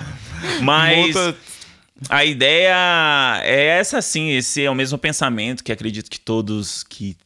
[0.64, 1.14] Mas...
[2.08, 7.16] A ideia é essa sim, esse é o mesmo pensamento que acredito que todos que,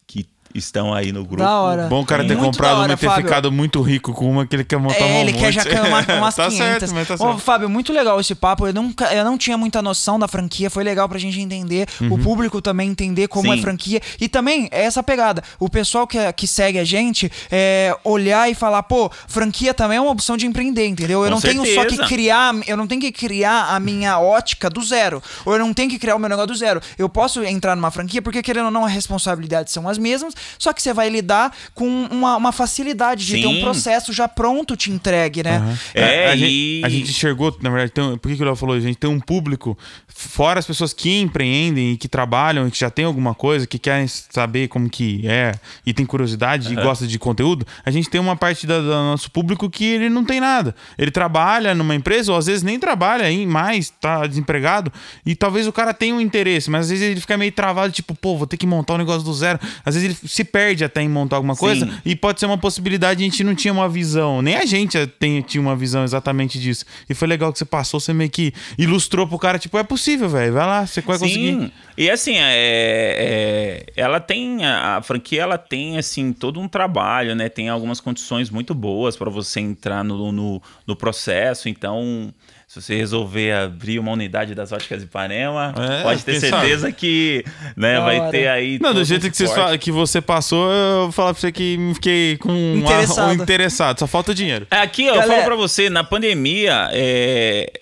[0.59, 1.42] estão aí no grupo.
[1.42, 1.86] Da hora.
[1.86, 3.24] Bom o cara ter muito comprado uma e ter Fábio.
[3.24, 5.40] ficado muito rico com uma que ele quer montar é, uma ele monte.
[5.40, 6.59] quer já quer uma, umas tá 500.
[6.59, 7.34] Certo, mas tá certo.
[7.34, 8.66] Ô, Fábio, muito legal esse papo.
[8.66, 10.68] Eu, nunca, eu não tinha muita noção da franquia.
[10.70, 12.14] Foi legal pra gente entender, uhum.
[12.14, 13.59] o público também entender como é Sim.
[13.59, 14.00] é franquia.
[14.20, 15.42] E também é essa pegada.
[15.59, 20.00] O pessoal que, que segue a gente é, olhar e falar, pô, franquia também é
[20.00, 21.20] uma opção de empreender, entendeu?
[21.20, 21.62] Eu com não certeza.
[21.62, 25.22] tenho só que criar, eu não tenho que criar a minha ótica do zero.
[25.44, 26.80] Ou eu não tenho que criar o meu negócio do zero.
[26.98, 30.72] Eu posso entrar numa franquia porque, querendo ou não, as responsabilidades são as mesmas, só
[30.72, 33.42] que você vai lidar com uma, uma facilidade de Sim.
[33.42, 35.59] ter um processo já pronto te entregue, né?
[35.59, 35.76] Uhum.
[35.94, 36.38] É, a, e...
[36.38, 38.76] gente, a gente enxergou, na verdade, tem, por que, que o Léo falou?
[38.76, 39.76] A gente tem um público,
[40.07, 43.78] fora as pessoas que empreendem e que trabalham e que já tem alguma coisa, que
[43.78, 45.53] querem saber como que é
[45.84, 46.80] e tem curiosidade uhum.
[46.80, 50.09] e gosta de conteúdo, a gente tem uma parte do, do nosso público que ele
[50.09, 50.74] não tem nada.
[50.96, 54.92] Ele trabalha numa empresa, ou às vezes nem trabalha aí mais, tá desempregado,
[55.24, 58.14] e talvez o cara tenha um interesse, mas às vezes ele fica meio travado, tipo,
[58.14, 59.59] pô, vou ter que montar um negócio do zero.
[59.84, 61.93] Às vezes ele se perde até em montar alguma coisa Sim.
[62.05, 65.43] e pode ser uma possibilidade, a gente não tinha uma visão, nem a gente tem,
[65.43, 66.84] tinha uma visão exatamente disso.
[67.09, 70.28] E foi legal que você passou, você meio que ilustrou pro cara, tipo, é possível,
[70.28, 71.24] velho, vai lá, você vai Sim.
[71.24, 71.72] conseguir.
[71.97, 77.34] E assim, é, é, ela tem, a, a, franquia, ela tem, assim, todo um trabalho,
[77.34, 82.32] né, tem algumas condições muito boas para você entrar no, no, no processo, então
[82.69, 86.93] se você resolver abrir uma unidade das óticas de Ipanema, é, pode ter certeza sabe.
[86.93, 87.43] que
[87.75, 88.79] né, vai ter aí.
[88.79, 91.95] Não, do jeito que você, que você passou, eu vou falar pra você que me
[91.95, 93.31] fiquei com interessado.
[93.31, 93.99] um interessado.
[93.99, 94.66] Só falta o dinheiro.
[94.71, 97.73] É, aqui, eu falo pra você, na pandemia, é,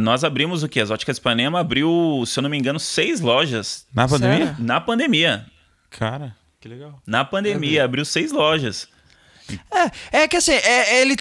[0.00, 0.80] nós abrimos o que?
[0.80, 3.86] As óticas de Ipanema abriu, se eu não me engano, seis lojas.
[3.94, 4.46] Na pandemia?
[4.46, 4.56] Sério?
[4.58, 5.46] Na pandemia.
[5.90, 7.00] Cara, que legal.
[7.06, 8.88] Na pandemia, abriu seis lojas.
[10.12, 11.16] É, é que assim, é, ele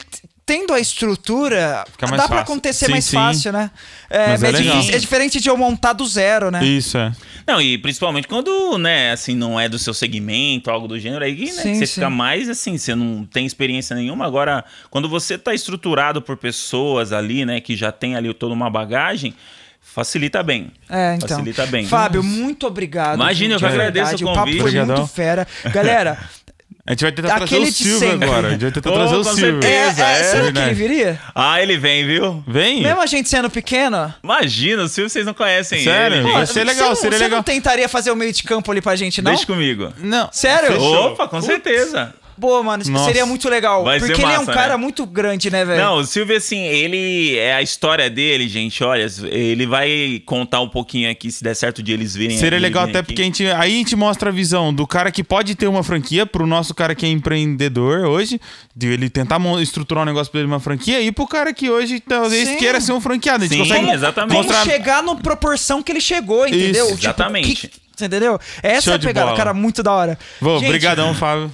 [0.52, 3.16] tendo a estrutura, dá para acontecer sim, mais sim.
[3.16, 3.72] fácil, né?
[4.10, 6.62] É, é, é, difícil, é, diferente de eu montar do zero, né?
[6.62, 7.14] Isso, é.
[7.48, 11.46] Não, e principalmente quando, né, assim, não é do seu segmento, algo do gênero, aí
[11.46, 14.26] né, sim, você fica mais assim, você não tem experiência nenhuma.
[14.26, 18.70] Agora, quando você tá estruturado por pessoas ali, né, que já tem ali toda uma
[18.70, 19.34] bagagem,
[19.82, 20.72] facilita bem.
[20.90, 21.30] É, então.
[21.30, 21.86] Facilita bem.
[21.86, 23.16] Fábio, muito obrigado.
[23.16, 24.60] Imagina, eu que agradeço o convite.
[24.60, 25.48] O papo foi muito fera.
[25.72, 26.18] Galera,
[26.86, 28.48] a gente vai tentar trazer o Silvio agora.
[28.48, 29.62] A gente vai tentar oh, trazer o Silvio.
[29.62, 31.20] Certeza, é, é, será que ele viria?
[31.36, 32.44] Ah, ele vem, viu?
[32.48, 32.82] Vem.
[32.82, 34.14] Mesmo a gente sendo pequeno?
[34.24, 36.18] Imagina, o Silvio vocês não conhecem Sério?
[36.18, 36.32] ele.
[36.32, 37.38] Vai ser legal, você seria você legal.
[37.38, 39.32] não tentaria fazer o meio de campo ali pra gente, não?
[39.32, 39.94] Deixa comigo.
[40.00, 40.30] Não.
[40.32, 40.74] Sério?
[40.74, 41.12] Fechou.
[41.12, 41.46] Opa, com Putz.
[41.46, 42.14] certeza.
[42.42, 43.06] Boa, mano, Nossa.
[43.06, 43.84] seria muito legal.
[43.84, 44.78] Vai porque massa, ele é um cara né?
[44.78, 45.80] muito grande, né, velho?
[45.80, 47.38] Não, o Silvio, assim, ele.
[47.38, 48.84] É a história dele, gente.
[48.84, 52.36] Olha, ele vai contar um pouquinho aqui, se der certo de eles virem.
[52.40, 53.10] Seria legal até aqui.
[53.10, 55.84] porque a gente, aí a gente mostra a visão do cara que pode ter uma
[55.84, 58.42] franquia, pro nosso cara que é empreendedor hoje,
[58.76, 62.00] de ele tentar estruturar um negócio pra ele uma franquia, e pro cara que hoje
[62.00, 62.58] talvez Sim.
[62.58, 63.44] queira ser um franqueado.
[63.44, 64.34] A gente Sim, consegue exatamente.
[64.34, 64.64] Mostrar...
[64.64, 66.86] chegar na proporção que ele chegou, entendeu?
[66.86, 67.56] Isso, tipo, exatamente.
[67.56, 68.40] Que, você entendeu?
[68.64, 70.18] Essa Show é a pegada, cara, muito da hora.
[70.40, 71.52] Vou, obrigadão, Fábio.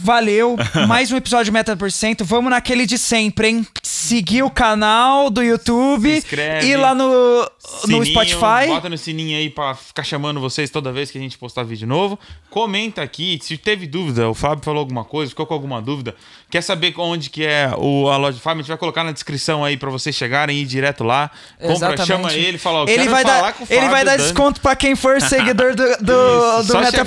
[0.00, 2.24] Valeu, mais um episódio Meta por cento.
[2.24, 3.66] Vamos naquele de sempre, hein?
[3.82, 8.68] Seguir o canal do YouTube, Se inscreve, ir lá no, sininho, no Spotify.
[8.68, 11.86] Bota no sininho aí pra ficar chamando vocês toda vez que a gente postar vídeo
[11.86, 12.18] novo.
[12.48, 16.14] Comenta aqui, se teve dúvida, o Fábio falou alguma coisa, ficou com alguma dúvida,
[16.48, 19.12] quer saber onde que é o, a loja do Fábio, a gente vai colocar na
[19.12, 21.30] descrição aí pra vocês chegarem e ir direto lá.
[21.58, 22.06] Compra, Exatamente.
[22.06, 24.22] chama ele, fala, ó, ele vai dar, Fábio, Ele vai dar Dani.
[24.22, 27.04] desconto pra quem for seguidor do, do, do Meta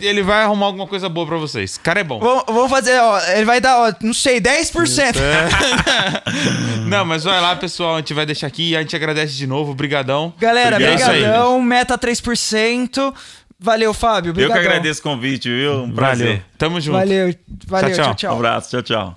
[0.00, 1.78] Ele vai arrumar alguma coisa boa pra vocês.
[1.78, 2.20] cara é bom.
[2.46, 5.16] Vamos fazer, ó, ele vai dar, ó, não sei, 10%.
[5.16, 6.80] É.
[6.88, 9.46] não, mas vai lá, pessoal, a gente vai deixar aqui e a gente agradece de
[9.46, 10.32] novo, brigadão.
[10.38, 13.14] Galera, brigadão, meta 3%.
[13.58, 14.32] Valeu, Fábio.
[14.32, 14.56] Obrigadão.
[14.56, 15.84] Eu que agradeço o convite, viu?
[15.84, 16.26] Um prazer.
[16.26, 16.42] Valeu.
[16.58, 16.98] Tamo junto.
[16.98, 17.34] Valeu,
[17.66, 18.14] valeu, tchau, tchau.
[18.14, 18.34] tchau.
[18.34, 19.16] Um abraço, tchau, tchau.